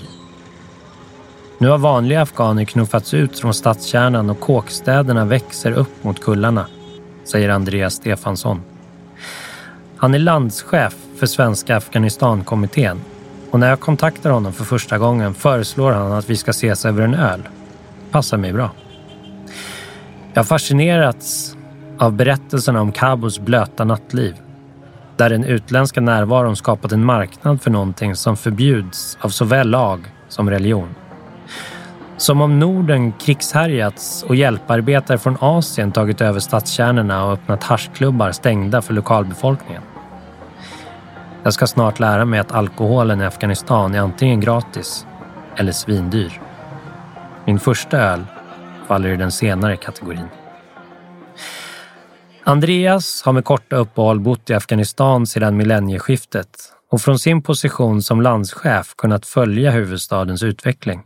Nu 1.58 1.68
har 1.68 1.78
vanliga 1.78 2.22
afghaner 2.22 2.66
knuffats 2.66 3.14
ut 3.14 3.40
från 3.40 3.54
stadskärnan 3.54 4.30
och 4.30 4.40
kåkstäderna 4.40 5.26
växer 5.26 5.72
upp 5.72 6.04
mot 6.04 6.22
kullarna, 6.22 6.66
säger 7.24 7.50
Andreas 7.50 7.94
Stefansson. 7.94 8.62
Han 9.98 10.14
är 10.14 10.20
landschef 10.20 10.96
för 11.20 11.26
Svenska 11.26 11.78
Afghanistankommittén 11.78 13.02
och 13.52 13.60
när 13.60 13.70
jag 13.70 13.80
kontaktar 13.80 14.30
honom 14.30 14.54
för 14.54 14.64
första 14.64 14.98
gången 14.98 15.34
föreslår 15.34 15.92
han 15.92 16.12
att 16.12 16.30
vi 16.30 16.38
ska 16.38 16.52
ses 16.52 16.86
över 16.86 17.02
en 17.02 17.14
öl. 17.14 17.42
Passar 18.12 18.38
mig 18.38 18.54
bra. 18.54 18.72
Jag 20.34 20.40
har 20.40 20.46
fascinerats 20.46 21.56
av 21.98 22.14
berättelserna 22.14 22.82
om 22.82 22.92
Kabuls 22.92 23.40
blöta 23.40 23.84
nattliv 23.84 24.36
där 25.18 25.30
den 25.30 25.44
utländska 25.44 26.02
närvaron 26.02 26.56
skapat 26.56 26.92
en 26.92 27.06
marknad 27.06 27.62
för 27.62 27.72
någonting 27.72 28.16
som 28.16 28.38
förbjuds 28.38 29.18
av 29.22 29.30
såväl 29.30 29.70
lag 29.70 30.12
som 30.30 30.50
religion. 30.50 30.96
Som 32.18 32.42
om 32.42 32.60
Norden 32.60 33.12
krigshärjats 33.12 34.24
och 34.24 34.36
hjälparbetare 34.36 35.18
från 35.18 35.38
Asien 35.40 35.92
tagit 35.92 36.22
över 36.22 36.40
stadskärnorna 36.40 37.26
och 37.26 37.34
öppnat 37.34 37.64
haschklubbar 37.64 38.32
stängda 38.32 38.82
för 38.82 38.94
lokalbefolkningen. 38.94 39.82
Jag 41.44 41.54
ska 41.54 41.68
snart 41.68 42.00
lära 42.00 42.26
mig 42.26 42.40
att 42.40 42.52
alkoholen 42.52 43.22
i 43.22 43.26
Afghanistan 43.26 43.96
är 43.96 44.00
antingen 44.00 44.40
gratis 44.40 45.08
eller 45.56 45.72
svindyr. 45.72 46.42
Min 47.46 47.60
första 47.60 47.98
öl 47.98 48.26
faller 48.88 49.10
i 49.10 49.18
den 49.18 49.32
senare 49.32 49.78
kategorin. 49.78 50.28
Andreas 52.44 53.22
har 53.24 53.34
med 53.34 53.46
korta 53.46 53.76
uppehåll 53.76 54.20
bott 54.20 54.50
i 54.50 54.54
Afghanistan 54.54 55.28
sedan 55.28 55.58
millennieskiftet 55.58 56.50
och 56.92 57.02
från 57.02 57.20
sin 57.20 57.42
position 57.42 58.02
som 58.02 58.22
landschef 58.22 58.96
kunnat 58.98 59.26
följa 59.26 59.72
huvudstadens 59.72 60.44
utveckling. 60.44 61.04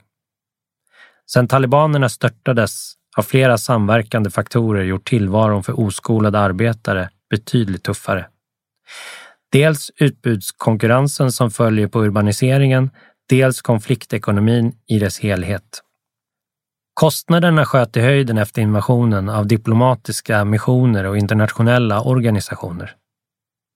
Sedan 1.34 1.48
talibanerna 1.48 2.10
störtades 2.10 2.94
har 3.16 3.24
flera 3.24 3.58
samverkande 3.58 4.30
faktorer 4.30 4.84
gjort 4.84 5.08
tillvaron 5.08 5.64
för 5.64 5.80
oskolade 5.80 6.40
arbetare 6.40 7.10
betydligt 7.30 7.84
tuffare. 7.84 8.28
Dels 9.52 9.92
utbudskonkurrensen 9.98 11.32
som 11.32 11.52
följer 11.52 11.88
på 11.88 12.04
urbaniseringen, 12.04 12.90
dels 13.30 13.62
konfliktekonomin 13.62 14.74
i 14.88 15.00
dess 15.00 15.20
helhet. 15.20 15.84
Kostnaderna 16.94 17.66
sköt 17.66 17.98
i 17.98 18.02
höjden 18.02 18.38
efter 18.38 18.62
invasionen 18.62 19.30
av 19.30 19.48
diplomatiska 19.48 20.46
missioner 20.46 21.04
och 21.04 21.18
internationella 21.18 22.02
organisationer. 22.02 22.96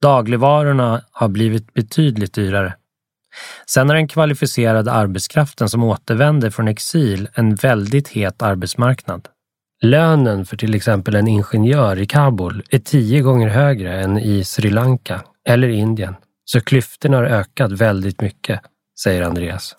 Dagligvarorna 0.02 1.02
har 1.10 1.28
blivit 1.28 1.74
betydligt 1.74 2.34
dyrare. 2.34 2.74
Sen 3.66 3.88
har 3.88 3.96
den 3.96 4.08
kvalificerade 4.08 4.92
arbetskraften 4.92 5.68
som 5.68 5.82
återvänder 5.82 6.50
från 6.50 6.68
exil 6.68 7.28
en 7.34 7.54
väldigt 7.54 8.08
het 8.08 8.42
arbetsmarknad. 8.42 9.28
Lönen 9.82 10.46
för 10.46 10.56
till 10.56 10.74
exempel 10.74 11.14
en 11.14 11.28
ingenjör 11.28 11.98
i 11.98 12.06
Kabul 12.06 12.62
är 12.70 12.78
tio 12.78 13.20
gånger 13.20 13.48
högre 13.48 14.00
än 14.02 14.18
i 14.18 14.44
Sri 14.44 14.70
Lanka 14.70 15.20
eller 15.48 15.68
Indien, 15.68 16.16
så 16.44 16.60
klyftorna 16.60 17.16
har 17.16 17.24
ökat 17.24 17.72
väldigt 17.72 18.20
mycket, 18.20 18.60
säger 19.00 19.22
Andreas. 19.22 19.76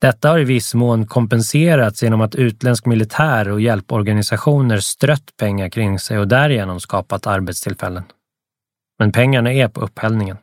Detta 0.00 0.28
har 0.28 0.38
i 0.38 0.44
viss 0.44 0.74
mån 0.74 1.06
kompenserats 1.06 2.02
genom 2.02 2.20
att 2.20 2.34
utländsk 2.34 2.86
militär 2.86 3.48
och 3.48 3.60
hjälporganisationer 3.60 4.78
strött 4.78 5.36
pengar 5.36 5.68
kring 5.68 5.98
sig 5.98 6.18
och 6.18 6.28
därigenom 6.28 6.80
skapat 6.80 7.26
arbetstillfällen. 7.26 8.04
Men 8.98 9.12
pengarna 9.12 9.52
är 9.52 9.68
på 9.68 9.80
upphällningen. 9.80 10.36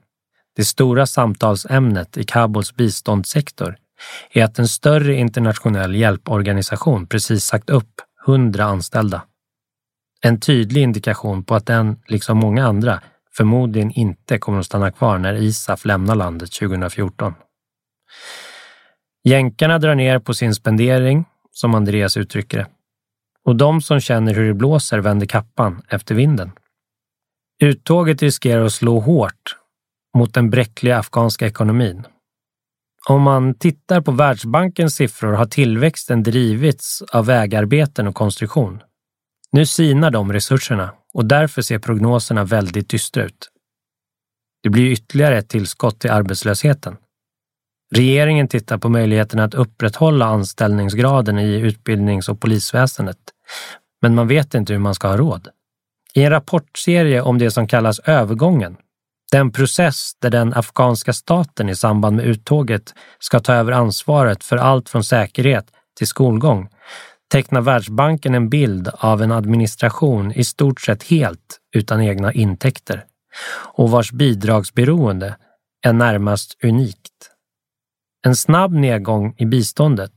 Det 0.55 0.65
stora 0.65 1.05
samtalsämnet 1.05 2.17
i 2.17 2.23
Kabuls 2.23 2.75
biståndssektor 2.75 3.77
är 4.31 4.43
att 4.43 4.59
en 4.59 4.67
större 4.67 5.15
internationell 5.15 5.95
hjälporganisation 5.95 7.07
precis 7.07 7.45
sagt 7.45 7.69
upp 7.69 8.01
100 8.27 8.63
anställda. 8.63 9.23
En 10.21 10.39
tydlig 10.39 10.81
indikation 10.81 11.43
på 11.43 11.55
att 11.55 11.65
den, 11.65 11.99
liksom 12.07 12.37
många 12.37 12.67
andra, 12.67 13.01
förmodligen 13.33 13.91
inte 13.91 14.37
kommer 14.37 14.59
att 14.59 14.65
stanna 14.65 14.91
kvar 14.91 15.17
när 15.17 15.33
ISAF 15.33 15.85
lämnar 15.85 16.15
landet 16.15 16.51
2014. 16.51 17.33
Jänkarna 19.23 19.79
drar 19.79 19.95
ner 19.95 20.19
på 20.19 20.33
sin 20.33 20.55
spendering, 20.55 21.25
som 21.51 21.75
Andreas 21.75 22.17
uttrycker 22.17 22.57
det. 22.57 22.67
Och 23.45 23.55
de 23.55 23.81
som 23.81 23.99
känner 23.99 24.33
hur 24.33 24.47
det 24.47 24.53
blåser 24.53 24.99
vänder 24.99 25.25
kappan 25.25 25.81
efter 25.87 26.15
vinden. 26.15 26.51
Uttåget 27.61 28.21
riskerar 28.21 28.65
att 28.65 28.73
slå 28.73 28.99
hårt 28.99 29.61
mot 30.17 30.34
den 30.34 30.50
bräckliga 30.50 30.97
afghanska 30.97 31.47
ekonomin. 31.47 32.06
Om 33.08 33.21
man 33.21 33.54
tittar 33.54 34.02
på 34.02 34.12
Världsbankens 34.12 34.95
siffror 34.95 35.34
har 35.34 35.45
tillväxten 35.45 36.24
drivits 36.24 37.02
av 37.02 37.26
vägarbeten 37.26 38.08
och 38.08 38.15
konstruktion. 38.15 38.82
Nu 39.52 39.65
sinar 39.65 40.12
de 40.12 40.34
resurserna 40.34 40.93
och 41.13 41.26
därför 41.26 41.62
ser 41.62 41.80
prognoserna 41.80 42.43
väldigt 42.43 42.89
dystra 42.89 43.24
ut. 43.24 43.50
Det 44.63 44.69
blir 44.69 44.91
ytterligare 44.91 45.38
ett 45.38 45.50
tillskott 45.50 46.00
till 46.00 46.12
arbetslösheten. 46.12 46.97
Regeringen 47.95 48.47
tittar 48.47 48.78
på 48.78 48.89
möjligheten 48.89 49.39
att 49.39 49.54
upprätthålla 49.54 50.26
anställningsgraden 50.26 51.39
i 51.39 51.56
utbildnings 51.56 52.30
och 52.30 52.41
polisväsendet, 52.41 53.17
men 54.02 54.15
man 54.15 54.28
vet 54.28 54.54
inte 54.54 54.74
hur 54.74 54.80
man 54.80 54.95
ska 54.95 55.08
ha 55.08 55.17
råd. 55.17 55.47
I 56.13 56.24
en 56.24 56.30
rapportserie 56.30 57.21
om 57.21 57.38
det 57.38 57.52
som 57.52 57.67
kallas 57.67 58.00
övergången, 58.00 58.78
den 59.32 59.52
process 59.52 60.12
där 60.20 60.30
den 60.30 60.54
afghanska 60.54 61.13
staten 61.13 61.70
i 61.70 61.76
samband 61.76 62.15
med 62.15 62.26
uttåget 62.26 62.94
ska 63.20 63.39
ta 63.39 63.54
över 63.54 63.72
ansvaret 63.72 64.44
för 64.44 64.58
allt 64.58 64.89
från 64.89 65.04
säkerhet 65.04 65.65
till 65.98 66.08
skolgång, 66.08 66.70
tecknar 67.32 67.62
Världsbanken 67.62 68.36
en 68.36 68.50
bild 68.50 68.89
av 68.94 69.22
en 69.22 69.32
administration 69.32 70.32
i 70.32 70.44
stort 70.44 70.82
sett 70.82 71.04
helt 71.04 71.60
utan 71.76 72.02
egna 72.02 72.34
intäkter 72.34 73.06
och 73.74 73.91
vars 73.91 74.12
bidragsberoende 74.12 75.36
är 75.86 75.94
närmast 75.94 76.63
unikt. 76.63 77.32
En 78.26 78.36
snabb 78.36 78.74
nedgång 78.74 79.36
i 79.38 79.46
biståndet, 79.46 80.12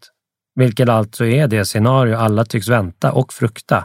vilket 0.55 0.89
alltså 0.89 1.27
är 1.27 1.49
det 1.49 1.65
scenario 1.65 2.17
alla 2.17 2.45
tycks 2.45 2.69
vänta 2.69 3.13
och 3.13 3.33
frukta, 3.33 3.85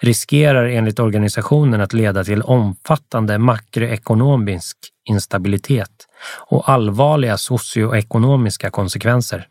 riskerar 0.00 0.64
enligt 0.64 0.98
organisationen 0.98 1.80
att 1.80 1.92
leda 1.92 2.24
till 2.24 2.42
omfattande 2.42 3.38
makroekonomisk 3.38 4.76
instabilitet 5.08 6.06
och 6.46 6.68
allvarliga 6.68 7.36
socioekonomiska 7.36 8.70
konsekvenser. 8.70 9.48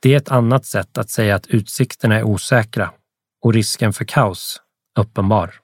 Det 0.00 0.12
är 0.12 0.16
ett 0.16 0.30
annat 0.30 0.66
sätt 0.66 0.98
att 0.98 1.10
säga 1.10 1.34
att 1.34 1.46
utsikterna 1.46 2.16
är 2.16 2.22
osäkra 2.22 2.90
och 3.42 3.52
risken 3.52 3.92
för 3.92 4.04
kaos 4.04 4.60
uppenbar. 4.98 5.54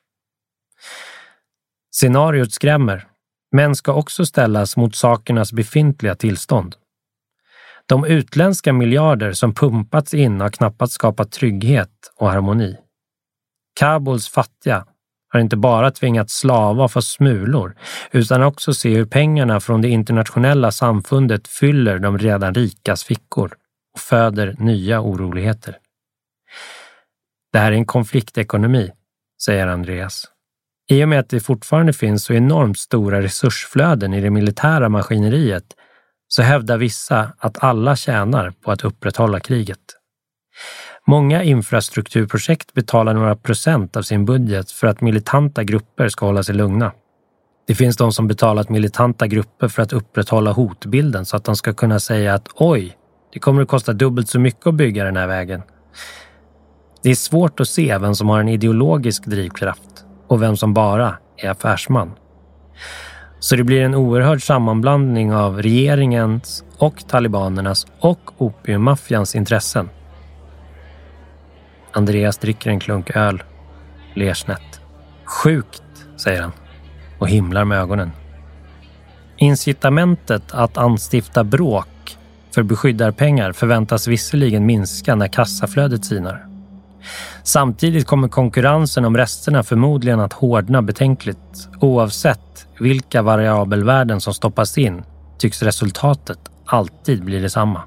Scenariot 1.93 2.53
skrämmer, 2.53 3.07
men 3.53 3.77
ska 3.77 3.93
också 3.93 4.27
ställas 4.27 4.77
mot 4.77 4.97
sakernas 4.97 5.53
befintliga 5.53 6.15
tillstånd. 6.15 6.77
De 7.87 8.05
utländska 8.05 8.73
miljarder 8.73 9.33
som 9.33 9.55
pumpats 9.55 10.15
in 10.15 10.41
har 10.41 10.51
knappast 10.51 10.93
skapat 10.93 11.33
trygghet 11.33 12.13
och 12.17 12.31
harmoni. 12.31 12.77
Kabuls 13.77 14.29
fattiga 14.29 14.87
har 15.29 15.41
inte 15.41 15.57
bara 15.57 15.91
tvingats 15.91 16.39
slava 16.39 16.89
för 16.89 17.01
smulor 17.01 17.77
utan 18.11 18.43
också 18.43 18.75
se 18.75 18.95
hur 18.95 19.07
pengarna 19.07 19.61
från 19.61 19.83
det 19.83 19.89
internationella 19.89 20.73
samfundet 20.73 21.49
fyller 21.49 21.99
de 21.99 22.19
redan 22.19 22.55
rikas 22.55 23.05
fickor 23.05 23.53
och 23.95 24.01
föder 24.01 24.55
nya 24.59 25.01
oroligheter. 25.01 25.79
Det 27.53 27.59
här 27.59 27.73
är 27.73 27.77
en 27.77 27.87
konfliktekonomi, 27.87 28.93
säger 29.45 29.67
Andreas. 29.67 30.25
I 30.91 31.05
och 31.05 31.09
med 31.09 31.21
att 31.21 31.29
det 31.29 31.41
fortfarande 31.41 31.93
finns 31.93 32.25
så 32.25 32.33
enormt 32.33 32.79
stora 32.79 33.23
resursflöden 33.23 34.15
i 34.15 34.21
det 34.21 34.31
militära 34.31 34.89
maskineriet 34.89 35.65
så 36.29 36.43
hävdar 36.43 36.79
vissa 36.79 37.33
att 37.39 37.65
alla 37.65 37.97
tjänar 37.97 38.51
på 38.51 38.73
att 38.73 38.85
upprätthålla 38.85 39.41
kriget. 39.41 39.81
Många 41.09 41.43
infrastrukturprojekt 41.43 42.75
betalar 42.75 43.15
några 43.15 43.37
procent 43.37 43.97
av 43.97 44.03
sin 44.03 44.25
budget 44.25 44.71
för 44.71 44.87
att 44.87 45.01
militanta 45.01 45.65
grupper 45.65 46.09
ska 46.09 46.27
hålla 46.27 46.43
sig 46.43 46.55
lugna. 46.55 46.93
Det 47.67 47.75
finns 47.75 47.97
de 47.97 48.13
som 48.13 48.29
betalat 48.29 48.69
militanta 48.69 49.27
grupper 49.27 49.69
för 49.69 49.83
att 49.83 49.93
upprätthålla 49.93 50.53
hotbilden 50.53 51.25
så 51.25 51.37
att 51.37 51.45
de 51.45 51.57
ska 51.57 51.73
kunna 51.73 52.01
säga 52.01 52.35
att 52.35 52.49
oj, 52.55 52.97
det 53.33 53.39
kommer 53.39 53.63
att 53.63 53.69
kosta 53.69 53.93
dubbelt 53.93 54.29
så 54.29 54.41
mycket 54.41 54.67
att 54.67 54.75
bygga 54.75 55.05
den 55.05 55.17
här 55.17 55.27
vägen. 55.27 55.63
Det 57.03 57.11
är 57.11 57.15
svårt 57.15 57.61
att 57.61 57.69
se 57.69 57.99
vem 57.99 58.15
som 58.15 58.29
har 58.29 58.41
en 58.41 58.49
ideologisk 58.49 59.27
drivkraft 59.27 60.05
och 60.29 60.43
vem 60.43 60.57
som 60.57 60.75
bara 60.75 61.17
är 61.37 61.51
affärsman. 61.51 62.13
Så 63.39 63.57
det 63.57 63.65
blir 63.65 63.83
en 63.83 63.95
oerhörd 63.95 64.43
sammanblandning 64.43 65.35
av 65.35 65.63
regeringens 65.63 66.65
och 66.79 67.09
talibanernas 67.09 67.87
och 68.01 68.43
opiummaffians 68.43 69.37
intressen. 69.37 69.89
Andreas 71.97 72.39
dricker 72.39 72.71
en 72.71 72.81
klunk 72.81 73.11
öl, 73.17 73.43
ler 74.15 74.35
snett. 74.35 74.81
Sjukt, 75.25 75.83
säger 76.17 76.43
han 76.43 76.53
och 77.19 77.29
himlar 77.29 77.65
med 77.65 77.79
ögonen. 77.79 78.13
Incitamentet 79.37 80.43
att 80.53 80.77
anstifta 80.79 81.45
bråk 81.45 82.19
för 82.55 82.63
beskyddarpengar 82.63 83.53
förväntas 83.53 84.09
visserligen 84.09 84.67
minska 84.67 85.15
när 85.15 85.29
kassaflödet 85.29 86.05
sinar. 86.05 86.47
Samtidigt 87.43 88.07
kommer 88.07 88.29
konkurrensen 88.29 89.05
om 89.05 89.17
resterna 89.17 89.63
förmodligen 89.63 90.21
att 90.21 90.33
hårdna 90.33 90.83
betänkligt. 90.83 91.69
Oavsett 91.81 92.67
vilka 92.81 93.23
variabelvärden 93.23 94.21
som 94.21 94.35
stoppas 94.35 94.79
in 94.79 95.05
tycks 95.39 95.63
resultatet 95.63 96.39
alltid 96.67 97.25
bli 97.25 97.39
detsamma. 97.39 97.83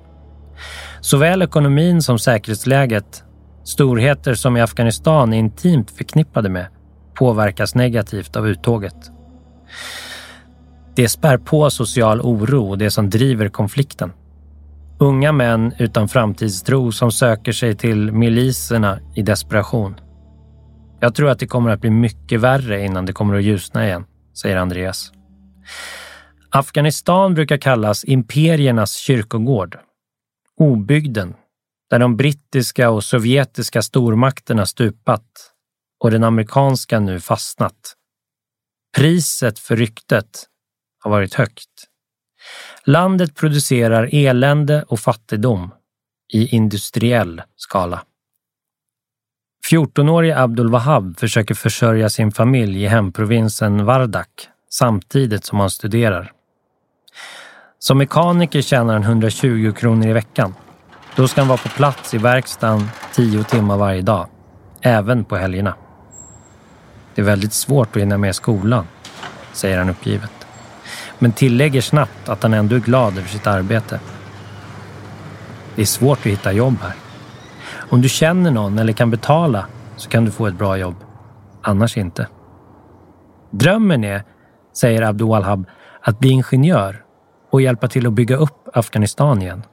Såväl 1.02 1.42
ekonomin 1.42 2.02
som 2.02 2.20
säkerhetsläget 2.20 3.24
storheter 3.64 4.34
som 4.34 4.58
i 4.58 4.62
Afghanistan 4.62 5.34
är 5.34 5.38
intimt 5.38 5.92
förknippade 5.92 6.50
med, 6.50 6.68
påverkas 7.14 7.76
negativt 7.76 8.36
av 8.36 8.48
uttåget. 8.48 9.12
Det 10.96 11.10
spär 11.10 11.38
på 11.38 11.70
social 11.70 12.22
oro 12.22 12.70
och 12.70 12.78
det 12.78 12.92
som 12.92 13.10
driver 13.10 13.50
konflikten. 13.50 14.12
Unga 15.00 15.32
män 15.32 15.74
utan 15.80 16.08
framtidstro 16.08 16.92
som 16.92 17.12
söker 17.12 17.52
sig 17.52 17.76
till 17.76 18.12
miliserna 18.12 19.00
i 19.16 19.22
desperation. 19.22 19.96
Jag 21.00 21.16
tror 21.16 21.30
att 21.30 21.40
det 21.40 21.48
kommer 21.48 21.70
att 21.70 21.82
bli 21.82 21.90
mycket 21.90 22.40
värre 22.40 22.86
innan 22.86 23.06
det 23.06 23.14
kommer 23.14 23.36
att 23.36 23.44
ljusna 23.44 23.86
igen, 23.86 24.06
säger 24.42 24.58
Andreas. 24.58 25.12
Afghanistan 26.50 27.34
brukar 27.34 27.58
kallas 27.58 28.04
imperiernas 28.06 28.96
kyrkogård. 28.96 29.78
Obygden, 30.58 31.34
där 31.90 32.00
de 32.00 32.18
brittiska 32.18 32.90
och 32.90 33.04
sovjetiska 33.04 33.82
stormakterna 33.82 34.66
stupat 34.66 35.26
och 36.00 36.12
den 36.12 36.24
amerikanska 36.24 37.00
nu 37.00 37.20
fastnat. 37.20 37.96
Priset 38.98 39.60
för 39.60 39.76
ryktet 39.76 40.46
har 41.00 41.12
varit 41.12 41.34
högt. 41.34 41.70
Landet 42.84 43.36
producerar 43.36 44.10
elände 44.12 44.84
och 44.84 45.00
fattigdom 45.00 45.72
i 46.34 46.56
industriell 46.56 47.42
skala. 47.56 48.04
14-årige 49.72 50.38
Abdul 50.38 50.70
Wahab 50.70 51.20
försöker 51.20 51.56
försörja 51.56 52.10
sin 52.10 52.32
familj 52.32 52.84
i 52.84 52.88
hemprovinsen 52.88 53.86
Vardak 53.86 54.50
samtidigt 54.70 55.46
som 55.46 55.60
han 55.60 55.70
studerar. 55.70 56.32
Som 57.80 57.98
mekaniker 57.98 58.62
tjänar 58.62 58.94
han 58.94 59.04
120 59.04 59.74
kronor 59.76 60.08
i 60.08 60.14
veckan. 60.14 60.54
Då 61.20 61.28
ska 61.28 61.42
han 61.42 61.48
vara 61.48 61.58
på 61.58 61.70
plats 61.70 62.14
i 62.14 62.18
verkstaden 62.18 62.90
tio 63.14 63.44
timmar 63.44 63.78
varje 63.78 64.02
dag, 64.02 64.28
även 64.82 65.26
på 65.26 65.36
helgerna. 65.36 65.74
Det 67.16 67.22
är 67.22 67.26
väldigt 67.26 67.54
svårt 67.54 67.96
att 67.96 68.02
hinna 68.02 68.18
med 68.18 68.36
skolan, 68.36 68.88
säger 69.54 69.78
han 69.78 69.90
uppgivet. 69.90 70.32
Men 71.20 71.32
tillägger 71.32 71.82
snabbt 71.82 72.30
att 72.30 72.44
han 72.44 72.54
ändå 72.54 72.76
är 72.76 72.80
glad 72.80 73.18
över 73.18 73.28
sitt 73.28 73.48
arbete. 73.48 74.00
Det 75.76 75.82
är 75.82 75.86
svårt 75.86 76.20
att 76.20 76.26
hitta 76.26 76.52
jobb 76.52 76.78
här. 76.82 76.96
Om 77.90 78.02
du 78.02 78.10
känner 78.10 78.52
någon 78.52 78.80
eller 78.80 78.94
kan 78.94 79.12
betala 79.12 79.66
så 79.96 80.10
kan 80.10 80.26
du 80.26 80.32
få 80.32 80.48
ett 80.48 80.58
bra 80.58 80.78
jobb. 80.78 80.96
Annars 81.62 81.98
inte. 81.98 82.28
Drömmen 83.52 84.04
är, 84.04 84.24
säger 84.74 85.02
Abdul 85.02 85.28
Wahab, 85.28 85.66
att 86.02 86.20
bli 86.20 86.30
ingenjör 86.30 87.04
och 87.52 87.62
hjälpa 87.62 87.88
till 87.88 88.08
att 88.08 88.14
bygga 88.14 88.36
upp 88.36 88.70
Afghanistan 88.74 89.42
igen. 89.42 89.64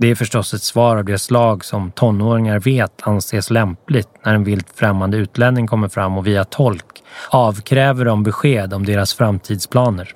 Det 0.00 0.08
är 0.08 0.14
förstås 0.14 0.54
ett 0.54 0.62
svar 0.62 0.96
av 0.96 1.04
det 1.04 1.18
slag 1.18 1.64
som 1.64 1.90
tonåringar 1.90 2.58
vet 2.58 3.02
anses 3.02 3.50
lämpligt 3.50 4.08
när 4.24 4.34
en 4.34 4.44
vilt 4.44 4.70
främmande 4.74 5.16
utlänning 5.16 5.66
kommer 5.66 5.88
fram 5.88 6.18
och 6.18 6.26
via 6.26 6.44
tolk 6.44 7.02
avkräver 7.30 8.04
dem 8.04 8.22
besked 8.22 8.74
om 8.74 8.84
deras 8.84 9.14
framtidsplaner. 9.14 10.14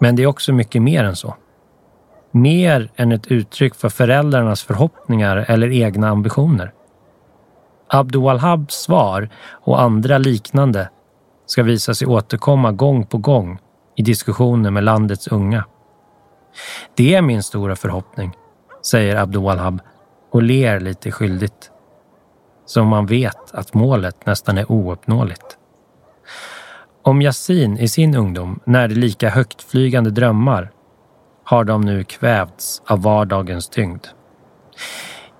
Men 0.00 0.16
det 0.16 0.22
är 0.22 0.26
också 0.26 0.52
mycket 0.52 0.82
mer 0.82 1.04
än 1.04 1.16
så. 1.16 1.36
Mer 2.30 2.90
än 2.96 3.12
ett 3.12 3.26
uttryck 3.26 3.74
för 3.74 3.88
föräldrarnas 3.88 4.62
förhoppningar 4.62 5.36
eller 5.48 5.72
egna 5.72 6.08
ambitioner. 6.08 6.72
Abdul-Wahhabs 7.90 8.70
svar 8.70 9.28
och 9.50 9.80
andra 9.82 10.18
liknande 10.18 10.90
ska 11.46 11.62
visa 11.62 11.94
sig 11.94 12.08
återkomma 12.08 12.72
gång 12.72 13.06
på 13.06 13.18
gång 13.18 13.58
i 13.96 14.02
diskussioner 14.02 14.70
med 14.70 14.84
landets 14.84 15.28
unga. 15.28 15.64
Det 16.94 17.14
är 17.14 17.22
min 17.22 17.42
stora 17.42 17.76
förhoppning, 17.76 18.32
säger 18.90 19.16
Abdul-Wahhab 19.16 19.78
och 20.30 20.42
ler 20.42 20.80
lite 20.80 21.10
skyldigt. 21.10 21.70
Som 22.66 22.88
man 22.88 23.06
vet 23.06 23.54
att 23.54 23.74
målet 23.74 24.26
nästan 24.26 24.58
är 24.58 24.72
ouppnåeligt. 24.72 25.58
Om 27.02 27.22
Yasin 27.22 27.78
i 27.78 27.88
sin 27.88 28.16
ungdom 28.16 28.60
närde 28.64 28.94
lika 28.94 29.28
högtflygande 29.28 30.10
drömmar 30.10 30.70
har 31.44 31.64
de 31.64 31.80
nu 31.80 32.04
kvävts 32.04 32.82
av 32.86 33.02
vardagens 33.02 33.68
tyngd. 33.68 34.06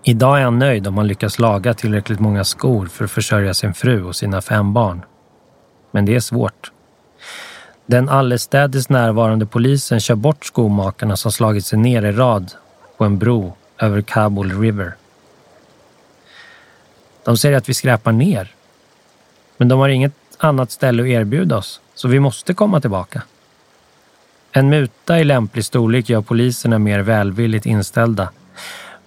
Idag 0.04 0.40
är 0.40 0.44
han 0.44 0.58
nöjd 0.58 0.86
om 0.86 0.96
han 0.96 1.06
lyckas 1.06 1.38
laga 1.38 1.74
tillräckligt 1.74 2.20
många 2.20 2.44
skor 2.44 2.86
för 2.86 3.04
att 3.04 3.10
försörja 3.10 3.54
sin 3.54 3.74
fru 3.74 4.04
och 4.04 4.16
sina 4.16 4.40
fem 4.40 4.72
barn. 4.72 5.04
Men 5.90 6.04
det 6.04 6.14
är 6.14 6.20
svårt. 6.20 6.72
Den 7.90 8.09
allestädes 8.09 8.88
närvarande 8.88 9.46
polisen 9.46 10.01
kör 10.01 10.14
bort 10.14 10.44
skomakarna 10.44 11.16
som 11.16 11.33
slagit 11.33 11.66
sig 11.66 11.79
ner 11.79 12.03
i 12.03 12.12
rad 12.12 12.53
på 12.96 13.05
en 13.05 13.18
bro 13.18 13.53
över 13.79 14.03
Kabul 14.03 14.61
River. 14.61 14.94
De 17.24 17.37
säger 17.37 17.57
att 17.57 17.68
vi 17.68 17.74
skräpar 17.74 18.12
ner. 18.12 18.53
Men 19.57 19.68
de 19.68 19.81
har 19.81 19.88
inget 19.88 20.12
annat 20.38 20.70
ställe 20.70 21.03
att 21.03 21.09
erbjuda 21.09 21.57
oss, 21.57 21.81
så 21.94 22.09
vi 22.09 22.20
måste 22.20 22.55
komma 22.55 22.81
tillbaka. 22.81 23.22
En 24.53 24.68
muta 24.68 25.20
i 25.20 25.24
lämplig 25.24 25.64
storlek 25.64 26.09
gör 26.09 26.22
poliserna 26.22 26.79
mer 26.79 27.01
välvilligt 27.01 27.66
inställda. 27.66 28.31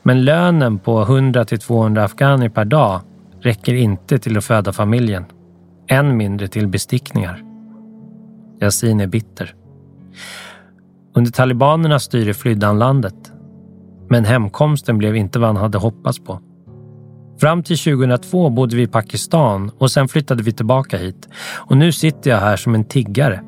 Men 0.01 0.25
lönen 0.25 0.79
på 0.79 1.01
100 1.01 1.45
till 1.45 1.59
200 1.59 2.03
afghaner 2.03 2.49
per 2.49 2.65
dag 2.65 3.01
räcker 3.41 3.73
inte 3.73 4.19
till 4.19 4.37
att 4.37 4.45
föda 4.45 4.73
familjen. 4.73 5.25
Än 5.87 6.17
mindre 6.17 6.47
till 6.47 6.67
bestickningar. 6.67 7.50
Yasin 8.61 8.99
är 8.99 9.07
bitter. 9.07 9.55
Under 11.15 11.31
talibanernas 11.31 12.03
styre 12.03 12.33
flydde 12.33 12.65
han 12.65 12.79
landet. 12.79 13.31
Men 14.09 14.25
hemkomsten 14.25 14.97
blev 14.97 15.15
inte 15.15 15.39
vad 15.39 15.49
han 15.49 15.57
hade 15.57 15.77
hoppats 15.77 16.19
på. 16.19 16.39
Fram 17.39 17.63
till 17.63 17.77
2002 17.77 18.49
bodde 18.49 18.75
vi 18.75 18.81
i 18.81 18.87
Pakistan 18.87 19.71
och 19.77 19.91
sen 19.91 20.07
flyttade 20.07 20.43
vi 20.43 20.51
tillbaka 20.51 20.97
hit. 20.97 21.29
Och 21.57 21.77
nu 21.77 21.91
sitter 21.91 22.29
jag 22.29 22.37
här 22.37 22.57
som 22.57 22.75
en 22.75 22.85
tiggare. 22.85 23.41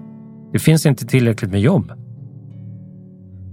Det 0.54 0.60
finns 0.60 0.86
inte 0.86 1.06
tillräckligt 1.06 1.52
med 1.52 1.62
jobb. 1.62 1.92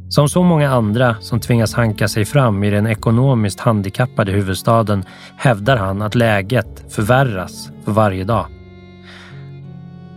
Som 0.08 0.28
så 0.28 0.42
många 0.42 0.70
andra 0.70 1.16
som 1.20 1.40
tvingas 1.40 1.74
hanka 1.74 2.08
sig 2.08 2.24
fram 2.24 2.64
i 2.64 2.70
den 2.70 2.86
ekonomiskt 2.86 3.60
handikappade 3.60 4.32
huvudstaden 4.32 5.04
hävdar 5.36 5.76
han 5.76 6.02
att 6.02 6.14
läget 6.14 6.92
förvärras 6.92 7.70
för 7.84 7.92
varje 7.92 8.24
dag. 8.24 8.46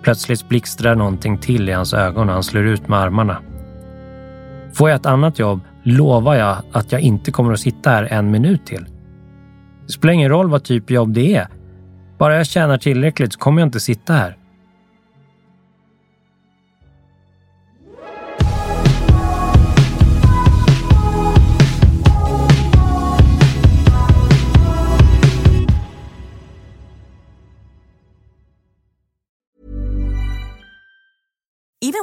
Plötsligt 0.04 0.50
blixtrar 0.50 0.96
någonting 0.96 1.38
till 1.38 1.70
i 1.70 1.72
hans 1.72 1.94
ögon 1.94 2.28
och 2.30 2.34
han 2.34 2.44
slår 2.44 2.64
ut 2.64 2.88
med 2.88 3.00
armarna. 3.00 3.42
Får 4.74 4.90
jag 4.90 5.00
ett 5.00 5.06
annat 5.06 5.40
jobb 5.40 5.60
lovar 5.84 6.36
jag 6.36 6.58
att 6.72 6.92
jag 6.92 7.02
inte 7.02 7.32
kommer 7.32 7.54
att 7.54 7.60
sitta 7.60 7.90
här 7.90 8.04
en 8.04 8.32
minut 8.32 8.66
till. 8.66 8.86
Det 9.86 9.92
spelar 9.94 10.14
ingen 10.14 10.30
roll 10.30 10.50
vad 10.50 10.64
typ 10.64 10.90
jobb 10.92 11.14
det 11.14 11.36
är. 11.36 11.48
Bara 12.18 12.36
jag 12.36 12.46
tjänar 12.46 12.78
tillräckligt 12.78 13.34
så 13.34 13.40
kommer 13.40 13.62
jag 13.62 13.68
inte 13.68 13.80
sitta 13.80 14.14
här. 14.14 14.38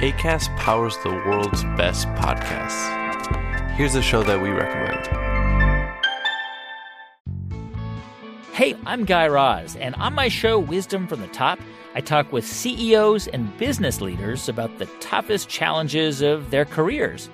ACAST 0.00 0.56
powers 0.56 0.96
the 1.02 1.10
world's 1.10 1.64
best 1.76 2.06
podcasts. 2.10 2.96
Here's 3.72 3.94
a 3.94 4.02
show 4.02 4.22
that 4.22 4.40
we 4.40 4.50
recommend. 4.50 5.06
Hey, 8.52 8.76
I'm 8.86 9.04
Guy 9.04 9.28
Raz, 9.28 9.76
and 9.76 9.94
on 9.96 10.14
my 10.14 10.28
show, 10.28 10.58
Wisdom 10.58 11.06
from 11.06 11.20
the 11.20 11.28
Top, 11.28 11.60
I 11.94 12.00
talk 12.00 12.32
with 12.32 12.46
CEOs 12.46 13.28
and 13.28 13.56
business 13.58 14.00
leaders 14.00 14.48
about 14.48 14.78
the 14.78 14.86
toughest 15.00 15.48
challenges 15.48 16.22
of 16.22 16.50
their 16.50 16.64
careers. 16.64 17.28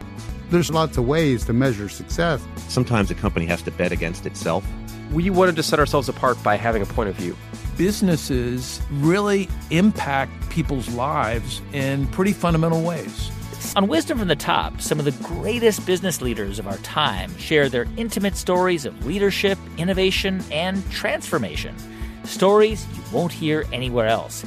There's 0.51 0.70
lots 0.70 0.96
of 0.96 1.07
ways 1.07 1.44
to 1.46 1.53
measure 1.53 1.88
success. 1.88 2.46
Sometimes 2.68 3.11
a 3.11 3.14
company 3.14 3.46
has 3.46 3.62
to 3.62 3.70
bet 3.70 3.92
against 3.92 4.26
itself. 4.26 4.66
We 5.12 5.30
wanted 5.30 5.57
to 5.57 5.62
set 5.62 5.78
ourselves 5.78 6.09
apart 6.09 6.42
by 6.42 6.57
having 6.57 6.82
a 6.82 6.86
point 6.86 7.09
of 7.09 7.16
view. 7.16 7.36
Businesses 7.77 8.81
really 8.91 9.49
impact 9.70 10.49
people's 10.49 10.89
lives 10.91 11.61
in 11.72 12.07
pretty 12.09 12.33
fundamental 12.33 12.83
ways. 12.83 13.31
On 13.75 13.89
Wisdom 13.89 14.18
from 14.18 14.29
the 14.29 14.37
Top, 14.37 14.81
some 14.81 15.01
of 15.01 15.05
the 15.05 15.27
greatest 15.27 15.85
business 15.85 16.20
leaders 16.22 16.61
of 16.61 16.68
our 16.68 16.77
time 16.79 17.37
share 17.39 17.68
their 17.68 17.87
intimate 17.97 18.37
stories 18.37 18.85
of 18.85 19.05
leadership, 19.05 19.59
innovation, 19.79 20.45
and 20.53 20.89
transformation. 20.93 21.75
Stories 22.22 22.87
you 22.95 23.03
won't 23.12 23.33
hear 23.33 23.64
anywhere 23.72 24.07
else. 24.07 24.45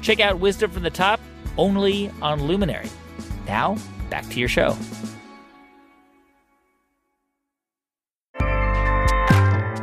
Check 0.00 0.20
out 0.20 0.40
Wisdom 0.40 0.70
from 0.70 0.82
the 0.82 0.90
Top 0.90 1.20
only 1.58 2.10
on 2.22 2.42
Luminary. 2.44 2.88
Now, 3.46 3.76
back 4.08 4.26
to 4.30 4.38
your 4.38 4.48
show. 4.48 4.74